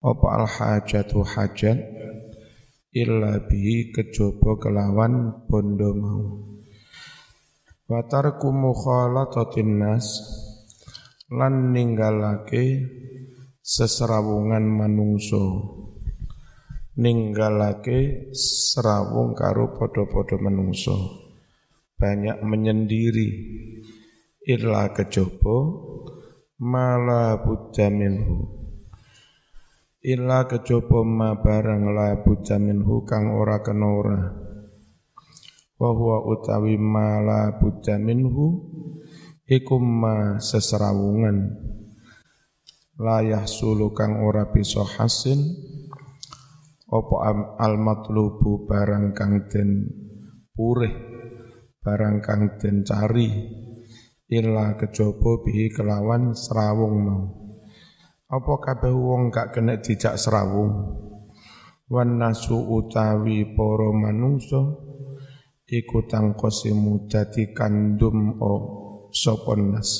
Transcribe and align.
apa 0.00 0.26
al 0.32 0.46
hajatu 0.48 1.20
hajat 1.20 1.76
illa 2.96 3.36
bihi 3.44 3.92
kejaba 3.92 4.56
kelawan 4.56 5.44
bondo 5.44 5.92
mau. 5.92 6.24
Wa 7.84 8.00
tarku 8.08 8.48
mukhalatatin 8.48 9.76
nas 9.76 10.06
lan 11.28 11.76
ninggalake 11.76 12.86
seserawungan 13.60 14.64
manungso 14.64 15.44
ninggalake 16.96 18.32
serawung 18.32 19.36
karo 19.36 19.76
podo-podo 19.76 20.40
manungso 20.40 20.96
banyak 22.00 22.40
menyendiri. 22.40 23.28
Illa 24.40 24.88
kejaba 24.96 25.56
mala 26.56 27.44
buddha 27.44 27.92
minhu 27.92 28.59
illa 30.00 30.48
kejaba 30.48 31.04
ma 31.04 31.36
barang 31.36 31.92
la 31.92 32.24
budda 32.24 32.56
minhu 32.56 33.04
kang 33.04 33.36
ora 33.36 33.60
kena 33.60 33.88
ora. 33.88 34.20
Utawi 35.80 36.76
ma 36.80 37.20
la 37.20 37.56
budda 37.60 38.00
minhu 38.00 38.64
iku 39.44 39.76
ma 39.80 40.40
seserawungan 40.40 41.36
la 43.00 43.24
yahsulu 43.24 43.92
kang 43.96 44.24
ora 44.24 44.48
bisa 44.48 44.84
hasil 44.84 45.40
apa 46.88 47.16
al 47.60 47.76
matlubu 47.80 48.68
barang 48.68 49.12
kang 49.12 49.48
den 49.52 49.84
purih 50.56 50.96
barang 51.84 52.24
kang 52.24 52.56
den 52.56 52.88
cari. 52.88 53.28
Illa 54.30 54.78
kejaba 54.78 55.42
bihi 55.42 55.74
kelawan 55.74 56.38
serawung 56.38 56.96
mau 57.02 57.39
apa 58.30 58.62
kabeh 58.62 58.94
wong 58.94 59.34
gak 59.34 59.58
kena 59.58 59.82
dijak 59.82 60.14
serawung? 60.14 60.94
Wan 61.90 62.22
nasu 62.22 62.54
utawi 62.54 63.58
para 63.58 63.90
manungsa 63.90 64.62
iku 65.66 66.06
tangkosimu 66.06 67.10
dadi 67.10 67.50
kandum 67.50 68.38
o 68.38 68.52
sapa 69.10 69.58
nas? 69.58 69.90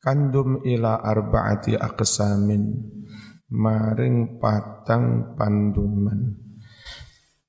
Kandum 0.00 0.64
ila 0.64 1.04
arbaati 1.04 1.76
aqsamin 1.76 2.80
maring 3.52 4.40
patang 4.40 5.36
panduman. 5.36 6.40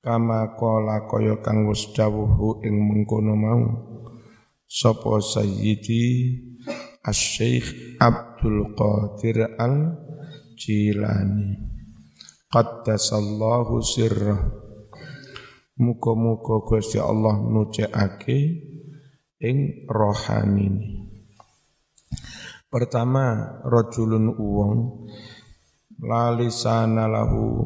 Kama 0.04 0.52
kola 0.60 1.08
kaya 1.08 1.40
kang 1.40 1.64
wis 1.64 1.88
ing 2.60 2.76
mengkono 2.76 3.32
mau 3.32 3.64
sapa 4.68 5.24
sayyidi 5.24 6.04
Asy-Syaikh 7.04 8.00
Abdul 8.44 8.76
Qadir 8.76 9.56
Al-Jilani. 9.56 11.56
Qaddasallahu 12.52 13.80
sirrah. 13.80 14.36
Muka-muka 15.80 16.60
Gusti 16.68 17.00
Allah 17.00 17.40
nucekake 17.40 18.38
ing 19.40 19.88
rohani 19.88 20.76
Pertama 22.68 23.56
rajulun 23.64 24.36
uwong. 24.36 25.08
Lalisana 26.04 27.08
lahu. 27.08 27.64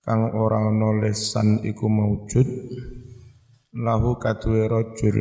Kang 0.00 0.32
ora 0.32 0.72
ana 0.72 1.04
lesan 1.04 1.60
iku 1.68 1.92
maujud 1.92 2.48
lahu 3.76 4.16
kaduwe 4.16 4.72
rajul 4.72 5.20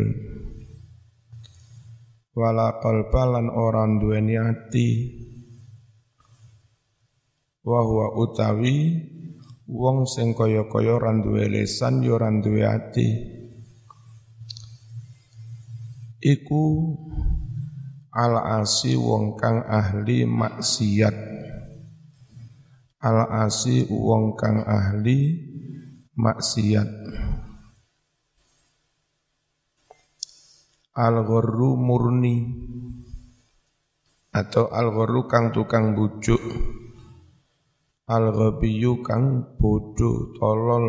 wala 2.31 2.79
qalbalan 2.79 3.51
orang 3.51 3.99
duweni 3.99 4.35
ati. 4.39 4.89
Wa 7.61 7.85
utawi 8.17 8.97
wong 9.69 10.09
sing 10.09 10.33
kaya-kaya 10.33 10.97
ora 10.97 11.13
duwe 11.13 11.45
lesan 11.45 12.01
ya 12.01 12.17
ora 12.17 12.33
ati. 12.73 13.07
Iku 16.21 16.63
al 18.13 18.33
asi 18.61 18.97
wong 18.97 19.37
kang 19.37 19.61
ahli 19.61 20.25
maksiat. 20.25 21.15
Al 23.01 23.19
asi 23.45 23.85
wong 23.89 24.37
kang 24.37 24.61
ahli 24.61 25.49
maksiat 26.13 26.89
al-gharru 30.95 31.75
murni. 31.75 32.37
Atau 34.31 34.71
al-gharru 34.71 35.27
kang 35.27 35.51
tukang 35.51 35.95
bujuk. 35.95 36.39
Al-ghabiyu 38.07 39.03
kang 39.03 39.55
bodoh 39.59 40.35
tolol. 40.39 40.85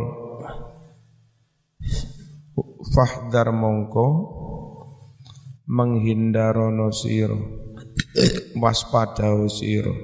Fahdar 2.82 3.54
mongko 3.54 4.06
menghindarono 5.72 6.90
siro 6.90 7.38
waspada 8.58 9.32
siro 9.48 9.94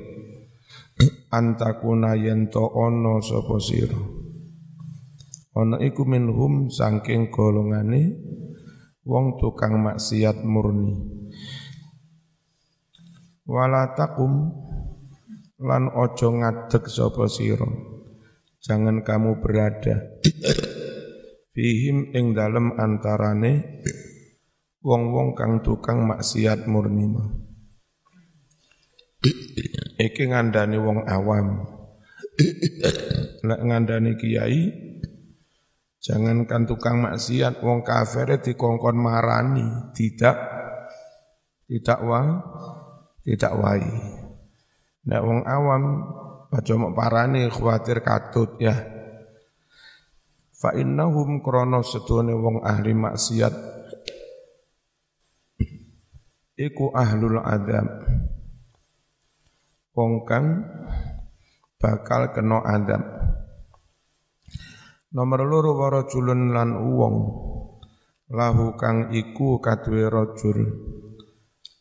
antakuna 1.28 2.16
yento 2.16 2.64
ono 2.64 3.20
sopo 3.20 3.60
siro 3.60 4.00
ono 5.52 5.76
iku 5.82 6.02
minhum 6.08 6.72
saking 6.72 7.28
golongane 7.28 8.16
wong 9.08 9.40
tukang 9.40 9.80
maksiat 9.80 10.44
murni. 10.44 11.00
Wala 13.48 13.96
takum 13.96 14.52
lan 15.64 15.88
ojo 15.88 16.28
ngadeg 16.36 16.84
sapa 16.92 17.24
sira. 17.32 17.64
Jangan 18.60 19.00
kamu 19.00 19.40
berada 19.40 20.20
fihim 21.56 22.12
ing 22.12 22.36
dalem 22.36 22.76
antarane 22.76 23.80
wong-wong 24.84 25.32
kang 25.32 25.64
tukang 25.64 26.04
maksiat 26.04 26.68
murni 26.68 27.06
mah 27.08 27.28
iki 29.98 30.30
ngandani 30.30 30.78
wong 30.78 31.02
awam. 31.08 31.66
Lek 33.42 33.60
ngandani 33.66 34.14
kiai 34.14 34.87
Jangankan 36.08 36.64
tukang 36.64 37.04
maksiat, 37.04 37.60
wong 37.60 37.84
kafir 37.84 38.40
dikongkon 38.40 38.96
marani, 38.96 39.92
tidak 39.92 40.40
tidak 41.68 42.00
wa, 42.00 42.22
tidak 43.20 43.52
wai. 43.60 43.84
Nah 45.04 45.20
wong 45.20 45.44
awam 45.44 45.82
baca 46.48 46.72
mau 46.80 46.96
parani 46.96 47.44
khawatir 47.52 48.00
katut 48.00 48.56
ya. 48.56 48.72
Fa 50.56 50.72
innahum 50.72 51.44
krono 51.44 51.84
setune 51.84 52.32
wong 52.32 52.64
ahli 52.64 52.96
maksiat 52.96 53.54
iku 56.56 56.88
ahlul 56.96 57.36
adab. 57.44 57.86
Wong 59.92 60.24
kang 60.24 60.64
bakal 61.76 62.32
kena 62.32 62.64
adab. 62.64 63.02
Nomor 65.08 65.40
loro 65.48 65.72
waro 65.72 66.04
culun 66.04 66.52
lan 66.52 66.76
uwong 66.76 67.16
lahu 68.28 68.76
kang 68.76 69.08
iku 69.08 69.56
kadwe 69.56 70.04
rajul. 70.04 70.68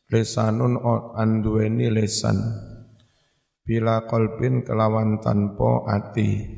Lesanun 0.08 0.80
anduweni 1.12 1.92
lesan. 1.92 2.40
Bila 3.68 4.08
kolbin 4.08 4.64
kelawan 4.64 5.20
tanpa 5.20 5.92
ati. 5.92 6.56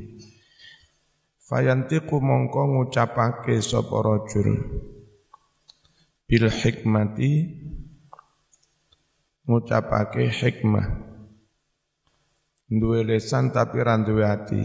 Fayantiku 1.42 2.22
mongko 2.22 2.62
ngucapake 2.70 3.58
sapa 3.58 3.98
rajul. 4.06 4.54
Bil 6.30 6.46
hikmati 6.46 7.30
ngucapake 9.50 10.30
hikmah. 10.30 10.86
Duwe 12.70 13.02
lesan 13.02 13.50
tapi 13.50 13.82
ra 13.82 13.98
duwe 13.98 14.22
ati 14.22 14.62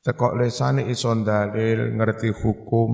Tekok 0.00 0.32
lesane 0.40 0.88
iso 0.88 1.12
dalil, 1.12 1.92
ngerti 1.92 2.32
hukum, 2.32 2.90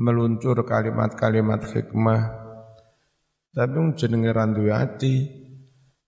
meluncur 0.00 0.64
kalimat-kalimat 0.64 1.60
hikmah. 1.60 2.22
Tapi 3.52 3.78
jenenge 3.94 4.32
randu 4.32 4.72
ati, 4.72 5.28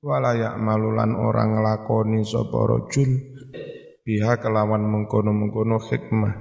walayak 0.00 0.56
malulan 0.56 1.12
orang 1.12 1.60
ngelakoni 1.60 2.24
sapa 2.24 2.56
rajul 2.56 3.10
biha 4.00 4.40
kelawan 4.40 4.82
mengkono-mengkono 4.88 5.78
hikmah. 5.78 6.34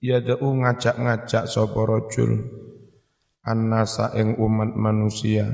Ya 0.00 0.24
da'u 0.24 0.56
ngajak-ngajak 0.56 1.52
sapa 1.52 1.80
rajul 1.84 2.48
annasa 3.44 4.16
ing 4.16 4.40
umat 4.40 4.72
manusia 4.72 5.52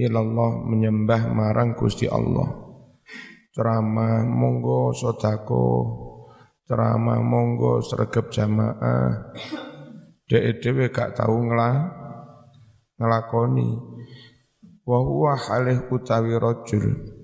ilallah 0.00 0.64
menyembah 0.64 1.28
marang 1.28 1.76
Gusti 1.76 2.08
Allah 2.08 2.65
ceramah 3.56 4.20
monggo 4.28 4.92
sodako 4.92 5.64
ceramah 6.68 7.22
monggo 7.24 7.80
sergap 7.80 8.28
jamaah. 8.28 9.32
Dek 10.28 10.60
dewe 10.60 10.92
gak 10.92 11.16
tahu 11.16 11.48
ngelah 11.48 11.74
ngelakoni. 13.00 13.68
Wa 14.84 14.98
huwa 15.00 15.40
halih 15.40 15.88
utawi 15.88 16.36
rajul. 16.36 17.16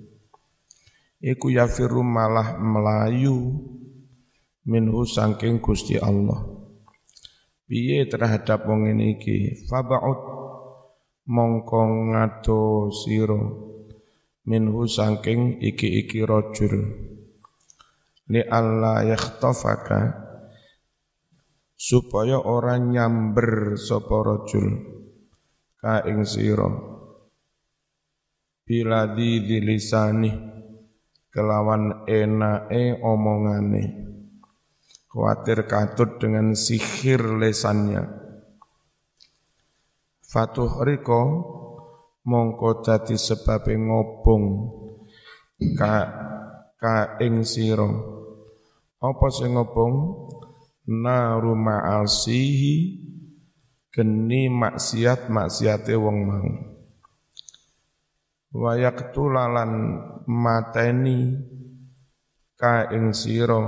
Iku 1.23 1.52
yafiru 1.52 2.00
malah 2.02 2.58
melayu 2.58 3.61
minhu 4.64 5.05
sangking 5.05 5.61
Gusti 5.61 6.00
Allah. 6.00 6.43
Piye 7.67 8.08
terhadap 8.08 8.67
wong 8.67 8.90
ini 8.90 9.19
iki? 9.19 9.69
Faba'ud 9.70 10.20
mongko 11.26 11.82
sira 12.90 13.71
minhu 14.47 14.87
sangking 14.91 15.62
iki-iki 15.62 16.27
rajul. 16.27 16.75
Li 18.31 18.43
alla 18.49 19.03
yakhtafaka 19.06 20.00
supaya 21.75 22.39
orang 22.39 22.94
nyamber 22.94 23.75
sapa 23.75 24.17
rajul 24.23 24.67
ka 25.79 26.06
ing 26.06 26.23
sira. 26.23 26.71
Bila 28.62 29.11
di 29.12 29.59
lisani 29.59 30.31
kelawan 31.35 32.06
enake 32.06 33.03
omongane. 33.03 33.85
Khawatir 35.12 35.69
katut 35.69 36.17
dengan 36.17 36.56
sihir 36.56 37.37
lesannya. 37.37 38.00
Fatuh 40.25 40.81
Riko 40.89 41.21
mongko 42.22 42.86
dadi 42.86 43.19
sebab 43.19 43.66
ngobong 43.66 44.44
ka 45.74 45.94
ka 46.78 47.19
ing 47.22 47.46
sira. 47.46 47.86
Apa 49.02 49.26
sing 49.30 49.54
ngobong? 49.54 49.94
Naru 50.82 51.54
ma'asihi 51.54 52.74
geni 53.94 54.50
maksiat 54.50 55.30
maksiate 55.30 55.94
wong 55.94 56.19
mau. 56.26 56.50
Wayak 58.52 59.14
tulalan 59.14 60.02
mateni 60.26 61.38
ka 62.58 62.90
ing 62.90 63.14
sira. 63.14 63.62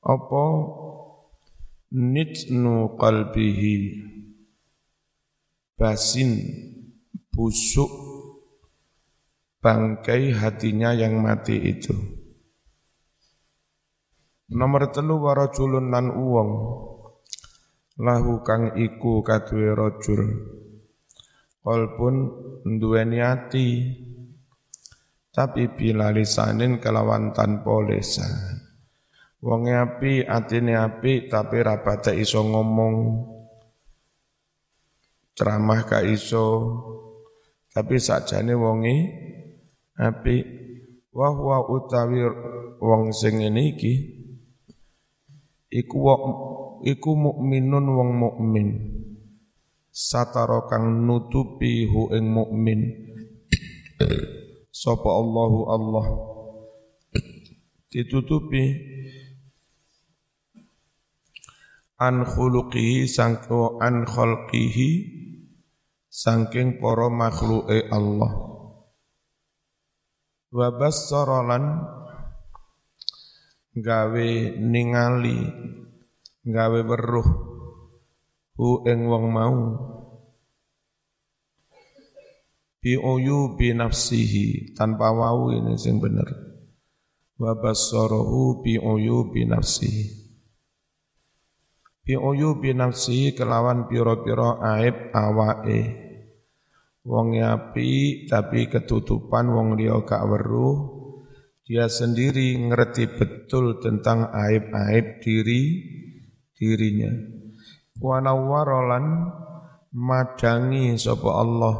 Apa? 0.00 0.44
Nitnu 1.90 2.94
qalbihi 2.96 3.76
basin 5.80 6.36
busuk 7.32 7.88
bangkai 9.64 10.36
hatinya 10.36 10.92
yang 10.92 11.24
mati 11.24 11.56
itu. 11.56 11.96
Nomor 14.52 14.92
telu 14.92 15.24
warajulun 15.24 15.88
lan 15.88 16.12
uwong. 16.12 16.52
Lahu 17.96 18.44
kang 18.44 18.76
iku 18.76 19.24
kaduwe 19.24 19.72
rajul. 19.72 20.20
Qalbun 21.64 22.16
duweni 22.76 23.24
ati 23.24 23.68
tapi 25.32 25.64
bila 25.72 26.12
lisanin 26.12 26.76
kelawan 26.76 27.32
tanpa 27.32 27.88
lisan. 27.88 28.28
Wong 29.40 29.72
api 29.72 30.28
atine 30.28 30.76
api 30.76 31.32
tapi 31.32 31.64
rapate 31.64 32.12
iso 32.20 32.44
ngomong 32.44 32.96
ceramah 35.36 35.86
ka 35.86 36.02
iso. 36.02 36.46
Tapi 37.70 38.02
sakjane 38.02 38.54
wonge 38.58 38.96
api. 39.94 40.36
Wa 41.10 41.34
huwa 41.34 41.66
utawi 41.66 42.22
wong 42.78 43.10
sing 43.10 43.42
ngene 43.42 43.74
iki 43.74 43.94
iku 45.70 45.98
iku 46.86 47.10
mukminun 47.14 47.86
wong 47.90 48.10
mukmin. 48.14 48.68
Satara 49.90 50.70
kang 50.70 51.06
nutupi 51.06 51.86
hu 51.86 52.14
ing 52.14 52.30
mukmin. 52.30 52.80
Sapa 54.70 55.10
Allahu 55.12 55.60
Allah? 55.66 56.06
Ditutupi. 57.90 58.64
An 62.00 62.24
khuluqihi 62.24 63.04
sangko 63.04 63.76
an 63.82 64.08
khalqihi 64.08 65.19
sangking 66.10 66.82
para 66.82 67.06
makhluke 67.06 67.86
Allah. 67.88 68.32
Wa 70.50 70.68
bassaralan 70.74 71.64
gawe 73.78 74.30
ningali 74.58 75.38
gawe 76.42 76.80
weruh 76.82 77.28
hu 78.58 78.82
ing 78.90 79.06
wong 79.06 79.24
mau. 79.30 79.58
Bi 82.80 82.96
bi 83.54 83.76
nafsihi 83.76 84.74
tanpa 84.74 85.14
wau 85.14 85.54
ini 85.54 85.78
sing 85.78 86.02
bener. 86.02 86.26
Wa 87.38 87.54
basarahu 87.54 88.64
bi 88.64 88.76
bi 89.30 89.42
nafsihi 89.46 90.19
bi 92.04 92.16
bi 92.60 92.70
nafsihi 92.72 93.36
kelawan 93.36 93.86
pira-pira 93.86 94.56
aib 94.80 95.12
awake. 95.14 95.80
Wong 97.00 97.32
api 97.40 98.28
tapi 98.28 98.68
ketutupan 98.68 99.48
wong 99.48 99.80
liya 99.80 100.04
gak 100.04 100.20
weruh 100.28 101.00
dia 101.70 101.86
sendiri 101.86 102.58
ngerti 102.58 103.06
betul 103.14 103.78
tentang 103.78 104.26
aib-aib 104.26 105.22
diri 105.22 105.62
dirinya. 106.58 107.14
Wa 107.94 108.18
nawwarolan 108.18 109.06
madangi 109.94 110.98
sapa 110.98 111.30
Allah 111.30 111.76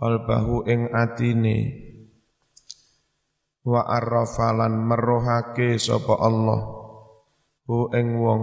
qalbahu 0.00 0.64
ing 0.64 0.88
atine. 0.96 1.58
Wa 3.68 3.84
arrafalan 3.84 4.72
merohake 4.88 5.76
sapa 5.76 6.16
Allah 6.16 6.60
hu 7.68 7.92
ing 7.92 8.16
wong 8.16 8.42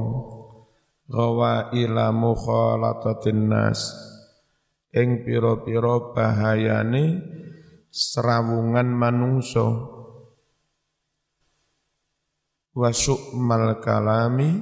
gawa 1.07 1.71
ila 1.71 2.11
mukhalatatin 2.11 3.47
nas. 3.47 3.95
Ing 4.91 5.23
pira-pira 5.23 6.15
bahayane 6.15 7.21
serawungan 7.91 8.87
manungso 8.87 9.67
wa 12.77 12.89
su'mal 12.93 13.81
kalami 13.81 14.61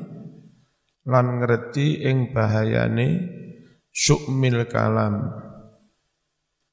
lan 1.06 1.26
ngerti 1.42 2.04
ing 2.06 2.34
bahayane 2.34 3.08
sukmil 3.94 4.66
kalam. 4.70 5.46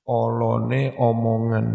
Olone 0.02 0.98
omongan. 0.98 1.68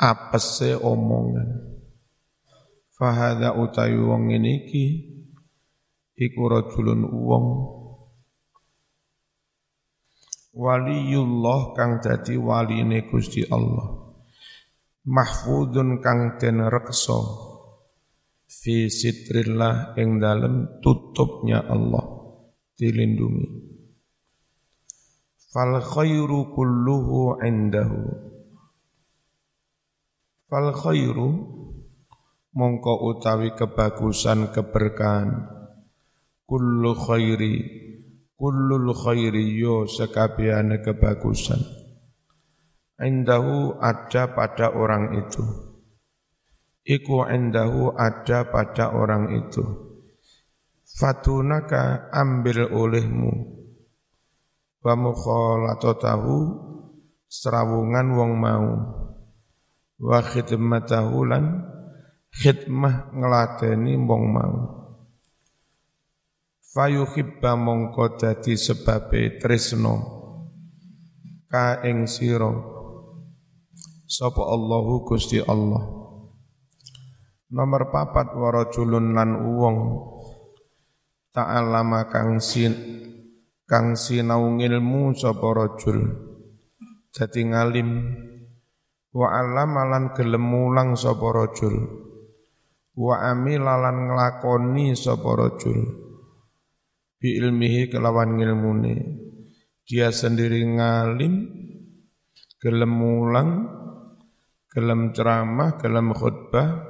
Apese 0.00 0.76
omongan 0.76 1.79
fahada 3.00 3.56
utawi 3.56 3.96
wong 3.96 4.28
ngene 4.28 4.60
iki 4.60 4.84
iku 6.20 6.52
rajulun 6.52 7.08
wong 7.08 7.46
waliyullah 10.52 11.72
kang 11.72 12.04
dadi 12.04 12.36
waline 12.36 13.08
Gusti 13.08 13.48
Allah. 13.48 14.12
Mahfudun 15.00 16.04
kang 16.04 16.36
den 16.36 16.60
reksa 16.68 17.16
fi 18.44 18.92
sitrillah 18.92 19.96
ing 19.96 20.20
dalem 20.20 20.84
tutupnya 20.84 21.64
Allah 21.64 22.04
dilindungi. 22.76 23.48
Fal 25.48 25.80
khairu 25.80 26.52
kulluhu 26.52 27.40
indahu. 27.40 28.02
Fal 30.52 30.68
khairu 30.76 31.28
mongko 32.54 33.06
utawi 33.10 33.54
kebagusan 33.54 34.50
keberkahan. 34.54 35.46
Kullu 36.46 36.98
khairi 36.98 37.80
kullul 38.40 38.96
khairi 38.96 39.60
yo 39.60 39.84
sekabiane 39.84 40.80
kebagusan. 40.80 41.60
Indahu 42.96 43.76
ada 43.76 44.32
pada 44.32 44.72
orang 44.72 45.20
itu. 45.20 45.44
Iku 46.80 47.28
endahu 47.28 47.92
ada 47.92 48.48
pada 48.48 48.96
orang 48.96 49.36
itu. 49.36 49.60
Fatunaka 50.88 52.08
ambil 52.12 52.72
olehmu. 52.72 53.32
Wa 54.80 54.96
mukhalatatahu 54.96 56.36
serawungan 57.28 58.06
wong 58.16 58.32
mau. 58.40 58.68
Wa 60.00 60.24
khidmatahu 60.24 61.28
lan 61.28 61.44
khidmah 62.30 63.10
ngeladeni 63.10 63.98
wong 63.98 64.24
mau. 64.30 64.56
Fayuhibba 66.70 67.58
mongko 67.58 68.14
dadi 68.14 68.54
sebabe 68.54 69.42
tresno 69.42 69.94
ka 71.50 71.82
ing 71.82 72.06
sira. 72.06 72.50
Sapa 74.06 74.42
Allahu 74.42 75.06
Gusti 75.06 75.42
Allah? 75.42 75.82
Nomor 77.50 77.90
papat 77.90 78.34
warajulun 78.34 79.14
lan 79.14 79.34
uwong 79.34 79.78
ta'allama 81.34 82.06
kang 82.10 82.38
sin 82.38 82.74
kang 83.66 83.98
sinau 83.98 84.54
ngilmu 84.54 85.14
sapa 85.18 85.46
rajul. 85.50 85.98
Dadi 87.10 87.42
ngalim. 87.50 87.90
Wa 89.10 89.26
alamalan 89.42 90.14
gelem 90.14 90.42
mulang 90.46 90.94
sapa 90.94 91.26
rajul 91.34 92.00
wa 92.96 93.14
amilalan 93.30 94.10
nglakoni 94.10 94.96
sapa 94.98 95.30
rajul. 95.36 95.80
Bi 97.20 97.36
ilmihi 97.36 97.92
kelawan 97.92 98.40
ngilmune. 98.40 98.96
Dia 99.84 100.14
sendiri 100.14 100.62
ngalim 100.64 101.50
gelem 102.62 102.92
mulang 102.92 103.50
gelem 104.70 105.10
ceramah 105.10 105.74
gelem 105.82 106.14
khutbah 106.14 106.86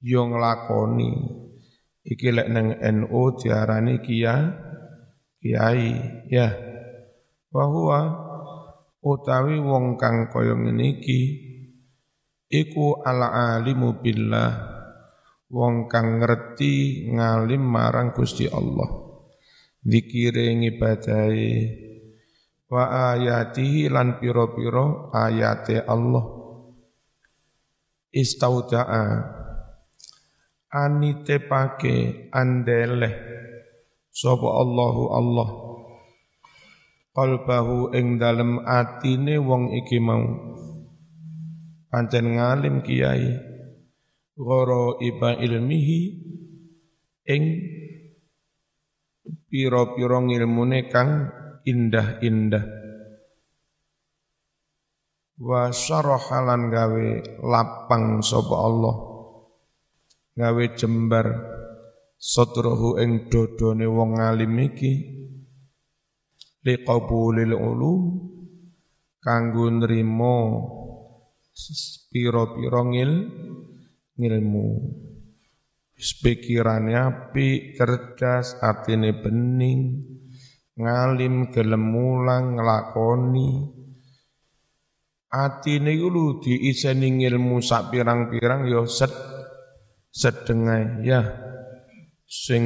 yo 0.00 0.24
nglakoni 0.32 1.12
iki 2.08 2.32
lek 2.32 2.48
nang 2.48 2.72
NU 2.80 3.22
diarani 3.36 4.00
kia 4.00 4.34
kiai 5.38 5.92
ya. 6.32 6.48
Bahwa 7.52 8.00
utawi 9.04 9.60
wong 9.60 10.00
kang 10.00 10.32
kaya 10.32 10.56
ngene 10.56 10.96
iki 10.96 11.20
iku 12.48 13.04
ala 13.04 13.60
alimu 13.60 14.00
billah 14.00 14.71
wong 15.52 15.92
kang 15.92 16.16
ngerti 16.18 17.06
ngalim 17.12 17.60
marang 17.60 18.16
Gusti 18.16 18.48
Allah. 18.48 18.88
Dikire 19.84 20.48
ngibadahi 20.56 21.52
wa 22.72 23.12
ayatihi 23.12 23.92
lan 23.92 24.16
piro-piro 24.16 25.12
ayate 25.12 25.84
Allah. 25.84 26.24
Istauda'a. 28.08 29.04
Anitepake 30.72 32.32
andeleh. 32.32 33.14
Sapa 34.08 34.48
Allahu 34.56 35.02
Allah? 35.12 35.48
Qalbahu 37.12 37.92
ing 37.92 38.16
dalem 38.16 38.64
atine 38.64 39.36
wong 39.36 39.76
iki 39.84 40.00
mau. 40.00 40.24
Pancen 41.92 42.40
ngalim 42.40 42.80
kiai 42.80 43.51
goro 44.42 44.98
iba 44.98 45.38
ilmihi 45.38 46.00
ing 47.30 47.44
piro-piro 49.46 50.18
ngilmune 50.26 50.90
kang 50.90 51.30
indah-indah. 51.62 52.66
Wa 55.42 55.70
syarahalan 55.70 56.70
gawe 56.70 57.08
lapang 57.42 58.22
sapa 58.22 58.56
Allah. 58.58 58.96
Gawe 60.32 60.64
jembar 60.74 61.26
sotrohu 62.18 62.98
ing 62.98 63.30
dodone 63.30 63.86
wong 63.86 64.18
alim 64.18 64.54
iki. 64.58 65.22
Liqabulil 66.62 67.58
ulum 67.58 68.00
kanggo 69.18 69.66
nrimo 69.66 70.38
pira-pira 72.14 72.80
ngil 72.86 73.12
ngilmu 74.18 74.68
pikirane 76.22 76.92
api 76.98 77.78
cerdas 77.78 78.58
atine 78.58 79.14
bening 79.22 79.80
ngalim 80.76 81.52
gelem 81.54 81.84
mulang 81.84 82.58
nglakoni. 82.58 83.80
Atine 85.32 85.96
iku 85.96 86.44
diiseni 86.44 87.08
ngilmu 87.08 87.56
sak 87.64 87.88
pirang-pirang 87.88 88.68
ya 88.68 88.84
set 88.84 89.12
sedengai 90.12 91.00
ya 91.08 91.24
sing 92.28 92.64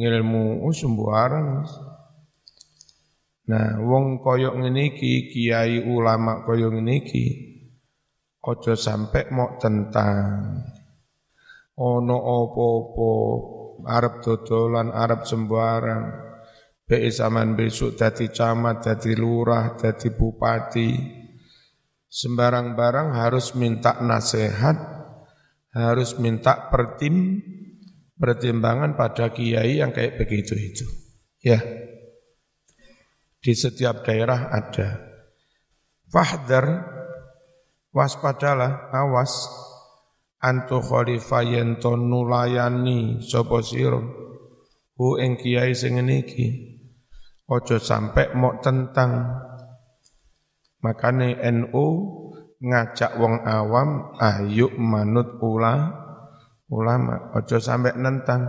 ngilmu 0.00 0.64
oh, 0.64 0.72
sembarang 0.72 1.64
nah 3.48 3.76
wong 3.84 4.24
koyok 4.24 4.60
ngene 4.60 4.96
iki 4.96 5.28
kiai 5.28 5.84
ulama 5.84 6.40
koyok 6.44 6.72
ngene 6.72 7.04
iki 7.04 7.24
aja 8.40 8.74
sampe 8.76 9.28
mok 9.28 9.60
tentang 9.60 10.24
ono 11.80 12.16
opo-opo 12.16 13.12
arep 13.84 14.24
dodolan 14.24 14.92
arep 14.92 15.24
sembarang 15.28 16.02
be 16.84 17.08
zaman 17.12 17.56
besok 17.56 17.96
dadi 17.96 18.32
camat 18.32 18.84
dadi 18.84 19.12
lurah 19.16 19.76
dadi 19.76 20.08
bupati 20.12 20.90
sembarang 22.08 22.74
barang 22.74 23.08
harus 23.14 23.56
minta 23.56 24.00
nasihat 24.00 24.76
harus 25.70 26.18
minta 26.18 26.68
pertim 26.68 27.38
pertimbangan 28.20 29.00
pada 29.00 29.32
kiai 29.32 29.80
yang 29.80 29.96
kayak 29.96 30.20
begitu 30.20 30.52
itu. 30.52 30.84
Ya. 31.40 31.64
Di 33.40 33.56
setiap 33.56 34.04
daerah 34.04 34.52
ada. 34.52 35.00
Fahdar 36.12 36.66
waspadalah 37.94 38.90
awas. 38.94 39.48
Antu 40.40 40.80
khalifah 40.80 41.44
yento 41.44 42.00
nulayani 42.00 43.20
sapa 43.20 43.60
sira? 43.60 44.00
Hu 44.96 45.20
ing 45.20 45.36
kiai 45.36 45.76
sing 45.76 46.00
iki. 46.00 46.80
Ojo 47.44 47.76
sampai 47.76 48.32
mok 48.32 48.64
tentang. 48.64 49.36
Makane 50.80 51.36
NU 51.44 51.86
ngajak 52.56 53.20
wong 53.20 53.44
awam 53.44 54.16
ayo 54.16 54.72
manut 54.80 55.36
ula 55.44 55.92
ulama 56.72 57.36
ojo 57.36 57.60
sampai 57.60 58.00
nentang. 58.00 58.48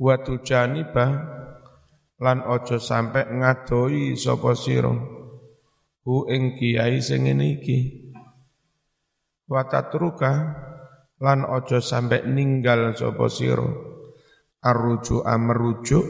Watu 0.00 0.40
janiba 0.40 1.12
lan 2.16 2.40
ojo 2.48 2.80
sampai 2.80 3.36
ngadoi 3.36 4.16
sapa 4.16 4.56
sira? 4.56 4.96
Hu 6.08 6.24
ing 6.32 6.56
kiai 6.56 7.04
sing 7.04 7.28
ngene 7.28 7.60
iki 7.60 8.09
watatruka 9.50 10.32
lan 11.18 11.42
ojo 11.42 11.82
sampai 11.82 12.30
ninggal 12.30 12.94
sapa 12.94 13.26
sira. 13.26 13.66
Arruju 14.60 15.24
amrujuk 15.24 16.04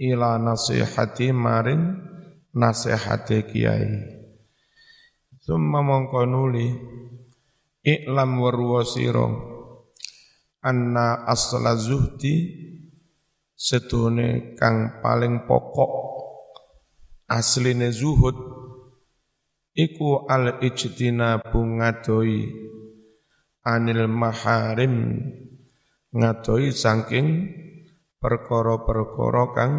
ila 0.00 0.40
nasihati 0.40 1.30
maring 1.30 1.82
nasihati 2.56 3.46
kiai. 3.46 3.86
Summa 5.40 5.84
mongko 5.84 6.24
nuli 6.26 6.66
iklam 7.84 8.40
warwa 8.40 8.84
sira 8.84 9.28
anna 10.60 11.24
asla 11.24 11.76
zuhdi 11.76 12.34
setune 13.56 14.56
kang 14.56 15.00
paling 15.00 15.48
pokok 15.48 15.92
asline 17.28 17.88
zuhud 17.92 18.59
iku 19.80 20.28
al 20.28 20.60
ijtinabu 20.60 21.80
ngadoi 21.80 22.36
anil 23.64 24.04
maharim 24.08 25.16
ngadoi 26.12 26.68
saking 26.74 27.48
perkara-perkara 28.20 29.44
kang 29.56 29.74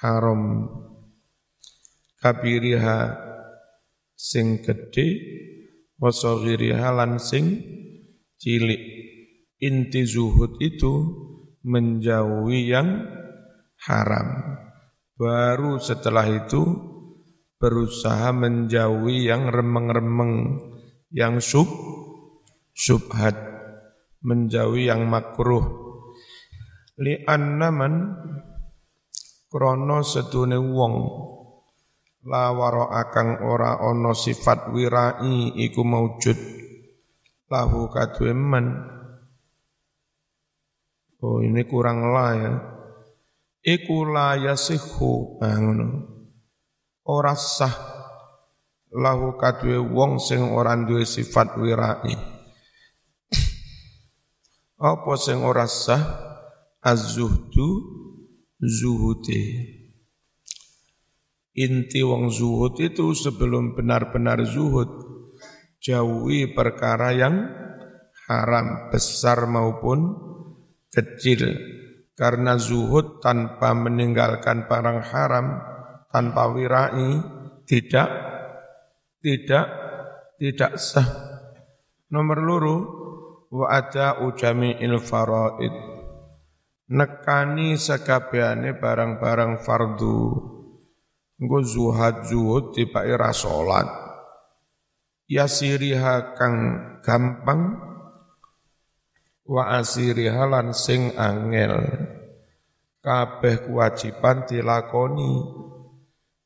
haram. 0.00 0.68
Kabiriha 2.20 3.20
sing 4.16 4.64
gedhe 4.64 5.06
wasaghiriha 6.00 6.88
lan 6.92 7.20
sing 7.20 7.60
cilik. 8.40 8.80
Inti 9.64 10.04
zuhud 10.04 10.60
itu 10.60 10.92
menjauhi 11.64 12.68
yang 12.68 13.08
haram. 13.88 14.60
Baru 15.16 15.80
setelah 15.80 16.28
itu 16.28 16.92
berusaha 17.58 18.34
menjauhi 18.34 19.30
yang 19.30 19.48
remeng-remeng 19.48 20.60
yang 21.14 21.38
sub 21.38 21.70
subhat 22.74 23.38
menjauhi 24.24 24.90
yang 24.90 25.06
makruh. 25.06 25.62
Li 26.98 27.22
annaman 27.26 28.18
krono 29.50 30.02
sedune 30.02 30.58
wong 30.58 30.94
la 32.24 32.50
akang 32.90 33.44
ora 33.44 33.82
ono 33.84 34.16
sifat 34.16 34.72
wirai 34.72 35.54
iku 35.60 35.82
maujud 35.84 36.38
lahu 37.52 37.92
kadue 37.92 38.32
oh 41.24 41.38
ini 41.42 41.62
kurang 41.68 41.98
la 42.10 42.28
ya. 42.34 42.52
Iku 43.64 44.04
la 44.04 44.36
yasihu 44.36 45.40
nah, 45.40 45.56
ngono 45.56 46.13
ora 47.04 47.36
sah 47.36 47.72
lahu 48.94 49.36
kadue 49.36 49.76
wong 49.76 50.16
sing 50.16 50.40
ora 50.52 50.76
duwe 50.76 51.04
sifat 51.04 51.60
wirai 51.60 52.16
apa 54.90 55.12
sing 55.16 55.40
ora 55.44 55.68
sah? 55.68 56.32
Az-zuhdu 56.84 57.80
zuhude 58.60 59.40
Inti 61.54 62.04
wong 62.04 62.28
zuhud 62.28 62.76
itu 62.76 63.16
sebelum 63.16 63.72
benar-benar 63.72 64.44
zuhud 64.44 64.90
jauhi 65.80 66.52
perkara 66.52 67.14
yang 67.16 67.46
haram 68.26 68.90
besar 68.90 69.46
maupun 69.46 70.18
kecil. 70.90 71.54
Karena 72.18 72.58
zuhud 72.58 73.22
tanpa 73.22 73.70
meninggalkan 73.74 74.66
barang 74.66 75.00
haram 75.14 75.46
tanpa 76.14 76.46
wirai 76.54 77.18
tidak 77.66 78.06
tidak 79.18 79.66
tidak 80.38 80.78
sah. 80.78 81.08
Nomor 82.14 82.38
luru 82.38 82.76
wa 83.50 83.66
ada 83.66 84.22
ujami 84.22 84.78
il 84.78 85.02
faraid. 85.02 85.74
Nekani 86.94 87.74
sekabehane 87.74 88.78
barang-barang 88.78 89.66
fardu. 89.66 90.18
Engko 91.34 91.58
zuhad 91.66 92.30
zuhud 92.30 92.70
dipai 92.78 93.10
ra 93.18 93.34
salat. 93.34 93.90
Yasiriha 95.26 96.38
kang 96.38 96.56
gampang 97.02 97.74
wa 99.50 99.74
asiriha 99.82 100.46
lan 100.46 100.70
sing 100.70 101.10
angel. 101.18 101.74
Kabeh 103.02 103.66
kewajiban 103.66 104.46
dilakoni 104.46 105.32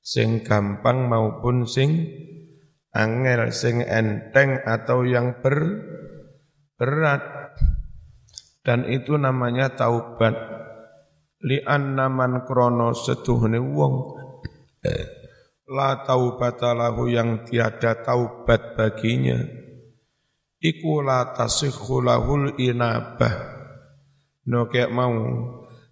sing 0.09 0.41
gampang 0.41 1.05
maupun 1.05 1.69
sing 1.69 2.09
angel 2.97 3.53
sing 3.53 3.85
enteng 3.85 4.57
atau 4.65 5.05
yang 5.05 5.45
ber 5.45 5.85
berat. 6.81 7.21
Dan 8.65 8.89
itu 8.89 9.21
namanya 9.21 9.77
taubat. 9.77 10.33
Li 11.45 11.61
naman 11.65 12.49
krono 12.49 12.97
setuhne 12.97 13.61
wong. 13.61 13.95
La 15.69 16.01
taubatalahu 16.01 17.13
yang 17.13 17.45
tiada 17.45 18.01
taubat 18.01 18.77
baginya. 18.77 19.37
Iku 20.59 21.05
la 21.05 21.37
tasihhu 21.37 22.01
lahul 22.01 22.57
inabah. 22.57 23.37
No 24.49 24.69
kayak 24.73 24.91
mau. 24.91 25.17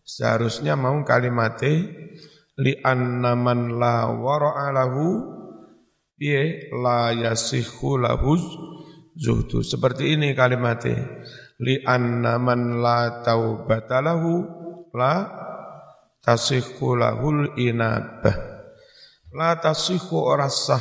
Seharusnya 0.07 0.79
mau 0.79 0.97
kalimatnya 1.03 1.93
li 2.57 2.81
naman 2.81 3.77
la 3.77 4.09
wara'alahu 4.09 5.05
piye 6.17 6.73
la 6.73 7.13
yasihu 7.13 8.01
lahuz 8.01 8.41
zuhdu. 9.13 9.61
Seperti 9.61 10.17
ini 10.17 10.33
kalimatnya 10.33 11.21
li 11.61 11.85
anna 11.85 12.41
man 12.41 12.81
la 12.81 13.21
taubata 13.21 14.01
lahu 14.01 14.45
la 14.97 15.29
tasihu 16.25 16.97
lahul 16.97 17.53
inabah. 17.61 18.37
La 19.37 19.61
tasihu 19.61 20.17
ora 20.17 20.49
sah. 20.49 20.81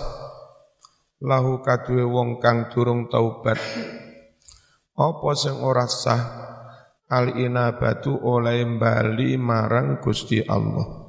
Lahu 1.26 1.64
kadue 1.64 2.04
wong 2.08 2.40
kang 2.40 2.72
durung 2.72 3.12
taubat. 3.12 3.60
Apa 4.96 5.30
sing 5.36 5.60
ora 5.60 5.88
sah? 5.88 6.24
Al 7.06 7.36
inabatu 7.36 8.16
oleh 8.16 8.66
bali 8.80 9.38
marang 9.38 10.02
Gusti 10.02 10.42
Allah 10.42 11.05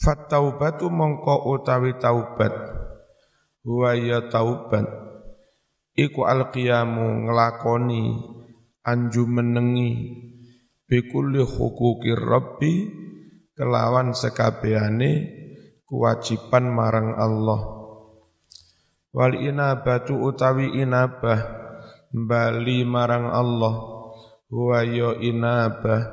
Fattaubatu 0.00 0.88
mongko 0.88 1.52
utawi 1.52 1.92
taubat. 2.00 2.56
Huwa 3.60 3.92
ya 4.00 4.32
taubat. 4.32 4.88
Iku 5.92 6.24
alqiyamu 6.24 7.28
nglakoni 7.28 8.16
anju 8.80 9.28
menengi. 9.28 9.92
Bikulli 10.88 11.44
hukuki 11.44 12.16
rabbi 12.16 12.88
kelawan 13.52 14.16
sekabehane 14.16 15.10
kewajiban 15.84 16.72
marang 16.72 17.20
Allah. 17.20 17.60
Wal 19.12 19.36
inabatu 19.36 20.16
utawi 20.16 20.80
inabah 20.80 21.44
bali 22.08 22.88
marang 22.88 23.28
Allah. 23.28 23.74
Huwa 24.48 24.80
ya 24.80 25.12
inabah. 25.20 26.08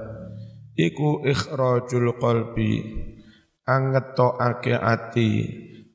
Iku 0.76 1.24
ikhrajul 1.24 2.20
qalbi 2.20 2.84
angetokake 3.68 4.74
ati 4.80 5.30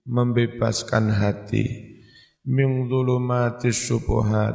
membebaskan 0.04 1.08
hati. 1.08 1.90
Ming 2.42 2.90
mati 3.22 3.70
subuhat 3.70 4.54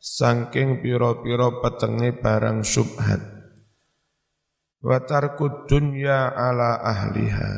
sangking 0.00 0.80
piro-piro 0.80 1.60
petenge 1.60 2.16
barang 2.16 2.64
subhat 2.64 3.20
watarku 4.82 5.70
dunya 5.70 6.28
ala 6.34 6.82
ahliha. 6.82 7.52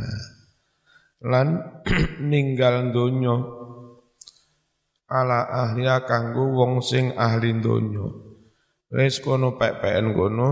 Lan 1.24 1.80
ninggal 2.30 2.92
donya 2.92 3.36
ala 5.08 5.48
ahliha 5.48 6.04
kanggo 6.04 6.52
wong 6.52 6.84
sing 6.84 7.16
ahli 7.16 7.56
donya. 7.58 8.06
Wis 8.92 9.18
kono 9.24 9.56
pek-peken 9.56 10.12
kono 10.12 10.50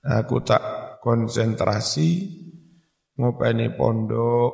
aku 0.00 0.40
tak 0.40 0.62
konsentrasi 1.02 2.40
ngopeni 3.20 3.76
pondok, 3.76 4.52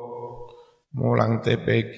mulang 0.99 1.39
TPQ, 1.39 1.95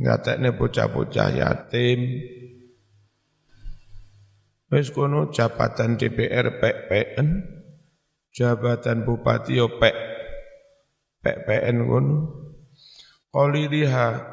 ngatekne 0.00 0.56
bocah-bocah 0.56 1.28
yatim. 1.36 2.00
Wis 4.72 4.88
kono 4.92 5.28
jabatan 5.28 6.00
DPR 6.00 6.56
PPN, 6.60 7.28
jabatan 8.32 9.04
bupati 9.04 9.60
yo 9.60 9.76
pek 9.76 9.96
PPN 11.20 11.76
kono. 11.84 12.18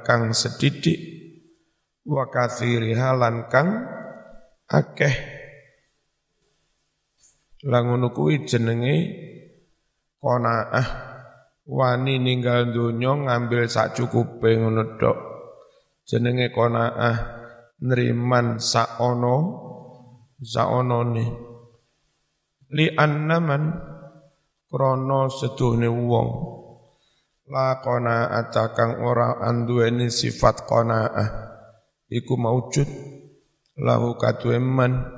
Kang 0.01 0.33
sedidik 0.33 0.97
wa 2.07 2.25
kathiriha 2.31 3.13
lan 3.13 3.51
kang 3.51 3.85
akeh. 4.65 5.15
Kuwi 8.15 8.49
jenenge 8.49 8.95
qanaah 10.25 10.87
wani 11.69 12.17
ninggal 12.17 12.73
donya 12.73 13.13
ngambil 13.13 13.69
sak 13.69 13.93
cukupe 13.93 14.57
ngono 14.57 14.97
tok. 14.97 15.17
Jenenge 16.09 16.49
qanaah 16.49 17.17
nriman 17.85 18.57
sak 18.57 18.97
ono 18.97 19.37
sak 20.41 20.65
onone 20.65 21.25
li 22.73 22.89
annaman 22.89 23.63
krana 24.65 25.29
seduhne 25.29 25.89
wong. 25.89 26.29
La 27.45 27.77
qanaata 27.77 28.73
kang 28.73 29.05
ora 29.05 29.37
anduweni 29.37 30.09
sifat 30.09 30.65
qanaah. 30.65 31.29
Iku 32.09 32.33
maujud 32.41 32.89
lahu 33.77 34.17
kadweman. 34.17 35.13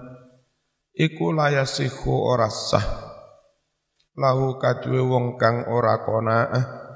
Iku 0.92 1.32
layasihu 1.32 2.12
ora 2.12 2.52
sah 2.52 3.07
lahu 4.18 4.58
kadue 4.58 5.00
wong 5.06 5.38
kang 5.38 5.70
ora 5.70 6.02
qanaah 6.02 6.88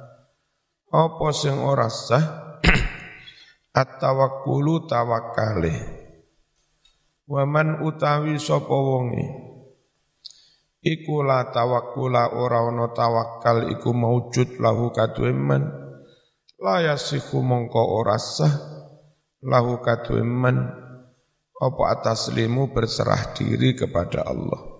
apa 0.91 1.27
sing 1.31 1.55
ora 1.55 1.87
sah? 1.87 2.59
At-tawakkulu 3.81 4.91
tawakkale. 4.91 5.71
Waman 7.31 7.79
utawi 7.87 8.35
sapa 8.35 8.75
wonge? 8.75 9.23
Iku 10.83 11.23
la 11.23 11.47
tawakkula 11.47 12.35
ora 12.35 12.67
ana 12.67 12.91
tawakkal 12.91 13.71
iku 13.71 13.95
maujud 13.95 14.59
lahu 14.59 14.91
kadue 14.91 15.31
man 15.31 15.63
la 16.59 16.83
yasiku 16.83 17.39
mongko 17.39 18.01
ora 18.01 18.17
sah 18.17 18.49
lahu 19.45 19.79
kadue 19.79 20.25
man 20.25 20.57
apa 21.61 21.83
atas 21.85 22.33
limu 22.33 22.73
berserah 22.73 23.29
diri 23.37 23.77
kepada 23.77 24.25
Allah 24.25 24.70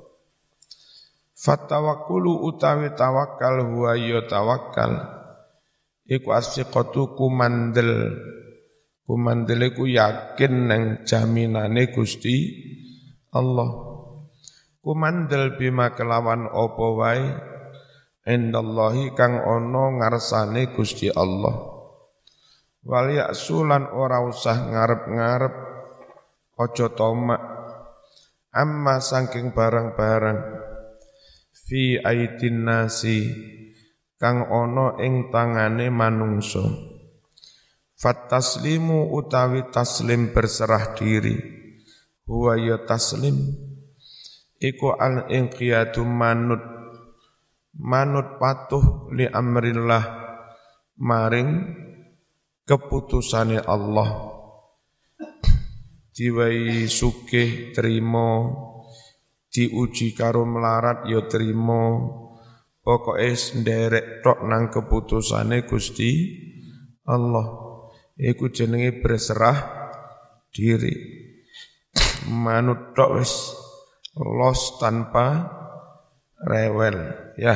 Fatawakkulu 1.42 2.46
utawi 2.46 2.94
tawakal 2.94 3.66
huwa 3.66 3.98
ya 3.98 4.22
tawakal 4.30 4.94
iku 6.06 6.38
asfiqatu 6.38 7.18
kumandel. 7.18 8.14
Kumandel 9.10 9.74
iku 9.74 9.90
yakin 9.90 10.70
nang 10.70 10.84
jaminane 11.02 11.90
Gusti 11.90 12.46
Allah. 13.34 13.74
Kumandel 14.86 15.58
bima 15.58 15.98
kelawan 15.98 16.46
apa 16.46 16.86
wae? 16.94 17.26
Indallahi 18.22 19.18
kang 19.18 19.42
ana 19.42 19.98
ngarsane 19.98 20.70
Gusti 20.78 21.10
Allah. 21.10 21.58
Wal 22.86 23.18
ya'sulan 23.18 23.90
ora 23.90 24.22
usah 24.22 24.70
ngarep-ngarep 24.70 25.56
aja 26.62 26.88
tomak. 26.94 27.42
Amma 28.54 29.02
saking 29.02 29.58
barang-barang 29.58 30.61
fi 31.72 32.04
aitin 32.04 32.68
nasi 32.68 33.32
kang 34.20 34.44
ana 34.44 35.00
ing 35.00 35.32
tangane 35.32 35.88
manungso 35.88 36.92
Fataslimu 37.96 39.16
utawi 39.16 39.72
taslim 39.72 40.36
berserah 40.36 40.98
diri 41.00 41.38
huwa 42.28 42.60
ya 42.60 42.82
taslim 42.84 43.56
iku 44.60 45.00
al 45.00 45.32
inqiyadu 45.32 46.04
manut 46.04 46.60
manut 47.78 48.36
patuh 48.36 49.08
li 49.16 49.30
amrillah 49.30 50.04
maring 50.98 51.50
keputusane 52.66 53.60
Allah. 53.66 54.30
Diwai 56.12 56.86
sugih 56.92 57.72
trimo 57.72 58.30
diuji 59.52 60.16
karo 60.16 60.48
melarat 60.48 61.06
ya 61.12 61.28
trimo. 61.28 62.18
Pokoke 62.82 63.38
nderek 63.62 64.26
tok 64.26 64.42
nang 64.50 64.74
keputusane 64.74 65.70
Gusti 65.70 66.12
Allah. 67.06 67.46
Iku 68.18 68.50
jenenge 68.50 69.04
berserah 69.06 69.60
diri. 70.50 70.96
Manut 72.34 72.98
tok 72.98 73.22
wis 73.22 73.54
los 74.18 74.82
tanpa 74.82 75.46
rewel. 76.42 76.98
Ya. 77.38 77.54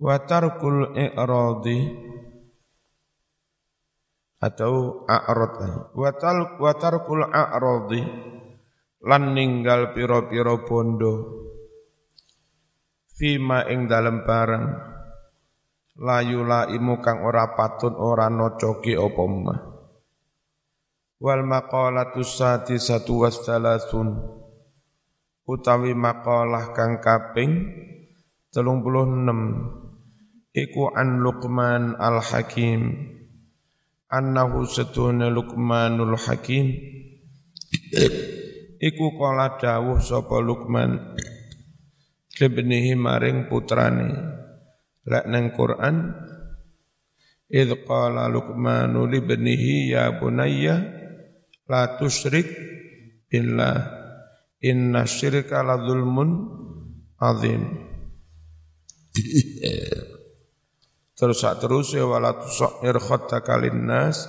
Wa 0.00 0.16
tarkul 0.24 0.96
i'radi 0.96 1.78
atau 4.46 5.02
a'rad. 5.10 5.90
Wa 5.90 6.10
tal 6.14 6.62
wa 6.62 6.72
tarkul 6.78 7.26
a'radi. 7.26 8.02
Lan 9.02 9.34
ninggal 9.34 9.90
pira-pira 9.90 10.62
bondo. 10.62 11.14
Fima 13.10 13.66
ing 13.66 13.90
dalem 13.90 14.22
barang. 14.22 14.66
Layu 15.96 16.44
laimu 16.44 17.00
kang 17.00 17.24
ora 17.24 17.56
patut 17.56 17.96
ora 17.96 18.28
nocoki 18.28 18.92
apa 18.92 19.22
mah 19.24 19.60
wal 21.16 21.40
maqalatu 21.48 22.20
sati 22.20 22.76
satu 22.76 23.24
wassalasun 23.24 24.08
utawi 25.48 25.96
maqalah 25.96 26.76
kang 26.76 27.00
kaping 27.00 27.72
telung 28.52 28.84
puluh 28.84 29.08
enam. 29.08 29.40
Iku 30.56 30.88
an 30.92 31.20
Luqman 31.20 31.96
al 32.00 32.20
Hakim 32.20 33.12
annahu 34.16 34.64
setuna 34.64 35.28
Luqmanul 35.28 36.16
Hakim. 36.16 36.72
Iku 38.76 39.06
kala 39.16 39.60
dawuh 39.60 40.00
sapa 40.00 40.40
maring 42.96 43.48
putrane. 43.48 44.10
Lek 45.06 45.24
nang 45.30 45.54
Quran 45.54 45.96
id 47.46 47.70
qala 47.86 48.26
Luqmanu 48.26 49.06
libnihi 49.06 49.94
ya 49.94 50.18
bunayya 50.18 50.82
la 51.70 51.94
tusyrik 51.94 52.50
billah 53.30 53.86
inna 54.58 55.06
syirka 55.06 55.62
la 55.62 55.78
zulmun 55.78 56.30
azim 57.22 57.62
terus 61.16 61.40
sak 61.40 61.64
terus 61.64 61.96
ya 61.96 62.04
wala 62.04 62.36
tusair 62.36 63.00
khattaka 63.00 63.56
linnas 63.56 64.28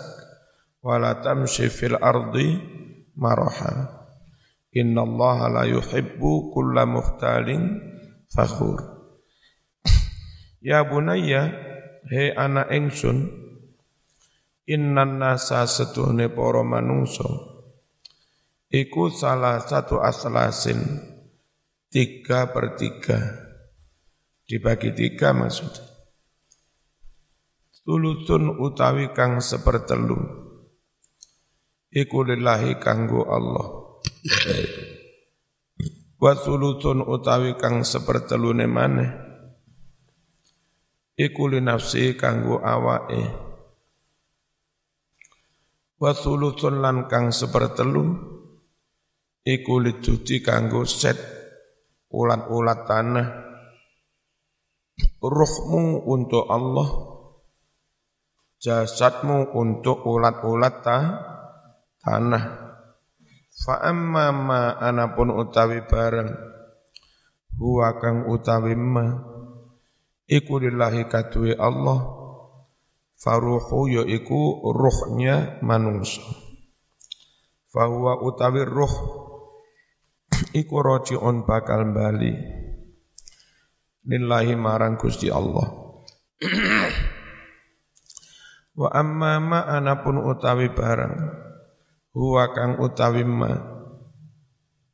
wala 0.80 1.20
tamshi 1.20 1.68
fil 1.68 2.00
ardi 2.00 2.56
maraha 3.20 3.98
innallaha 4.78 5.50
la 5.50 5.64
yuhibbu 5.66 6.54
kulla 6.54 6.86
muhtalin 6.86 7.82
fakhur. 8.32 8.78
Ya 10.62 10.84
bunayya, 10.84 11.54
he 12.10 12.34
anak 12.34 12.70
ingsun, 12.74 13.30
innan 14.68 15.22
nasa 15.22 15.64
setuhne 15.66 16.30
para 16.34 16.62
manungso, 16.66 17.30
iku 18.70 19.10
salah 19.14 19.64
satu 19.64 20.02
aslasin, 20.02 20.82
tiga 21.88 22.52
per 22.52 22.76
tiga, 22.76 23.20
dibagi 24.50 24.92
tiga 24.92 25.32
maksudnya. 25.32 25.87
Tulutun 27.88 28.60
utawi 28.60 29.16
kang 29.16 29.40
sepertelu, 29.40 30.20
iku 31.88 32.20
lillahi 32.28 32.76
kanggo 32.84 33.24
Allah. 33.32 33.96
Wa 36.20 36.36
thuluthun 36.36 37.00
utawi 37.08 37.56
kang 37.56 37.88
sepertelune 37.88 38.68
maneh. 38.68 39.08
Iku 41.16 41.48
li 41.48 41.64
nafsi 41.64 42.12
kanggo 42.20 42.60
awake. 42.60 43.24
Wa 45.96 46.12
thuluthun 46.12 46.84
lan 46.84 47.08
kang 47.08 47.32
sepertelu 47.32 48.04
iku 49.48 49.74
liduti 49.80 50.44
kanggo 50.44 50.84
set 50.84 51.16
ulat-ulat 52.12 52.84
tanah. 52.84 53.28
Ruhmu 55.24 56.04
untuk 56.04 56.52
Allah 56.52 57.17
jasadmu 58.68 59.56
untuk 59.56 60.04
ulat-ulat 60.04 60.76
ta 60.84 61.00
tanah. 62.04 62.46
Fa 63.58 63.80
amma 63.88 64.36
ma 64.36 64.62
anapun 64.76 65.32
utawi 65.32 65.88
bareng 65.88 66.30
huwa 67.56 67.96
kang 67.98 68.28
utawi 68.28 68.76
ma 68.76 69.08
iku 70.28 70.60
lillahi 70.60 71.08
kadue 71.08 71.56
Allah. 71.56 72.20
Faruhu 73.18 73.90
ya 73.90 74.06
iku 74.06 74.62
ruhnya 74.78 75.58
manungsa 75.66 76.22
fahuwa 77.74 78.22
utawi 78.22 78.62
ruh 78.62 78.94
iku 80.54 80.76
roji'un 80.86 81.42
bakal 81.50 81.82
bali. 81.98 82.30
Lillahi 84.08 84.56
marang 84.56 84.96
Gusti 84.96 85.28
Allah 85.28 85.68
wa 88.78 88.94
amma 88.94 89.42
ma 89.42 89.60
anapun 89.66 90.22
utawi 90.22 90.70
barang 90.70 91.48
huwa 92.18 92.50
kang 92.50 92.82
utawi 92.82 93.22
ma. 93.22 93.54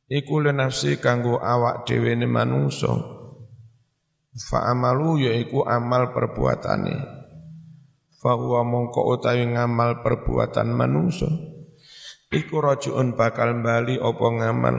Iku 0.04 0.44
nafsi 0.44 1.00
kanggo 1.00 1.40
awak 1.40 1.88
dhewe 1.88 2.12
ne 2.12 2.28
manungsa. 2.28 2.92
Fa 4.36 4.68
amalu 4.68 5.24
yaiku 5.24 5.64
amal 5.64 6.12
perbuatane. 6.12 6.96
Fa 8.20 8.36
huwa 8.36 8.60
mongko 8.68 9.00
utawi 9.16 9.48
ngamal 9.48 10.04
perbuatan 10.04 10.68
manungsa. 10.76 11.28
Iku 12.28 12.60
rajuun 12.60 13.16
bakal 13.16 13.56
bali 13.64 13.96
apa 13.96 14.26
ngamal. 14.28 14.76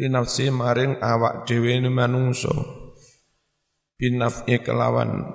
Nafsi 0.00 0.48
maring 0.48 1.02
awak 1.02 1.50
dhewe 1.50 1.82
ne 1.82 1.90
manungsa. 1.90 2.54
Binafi 3.98 4.62
kelawan 4.64 5.28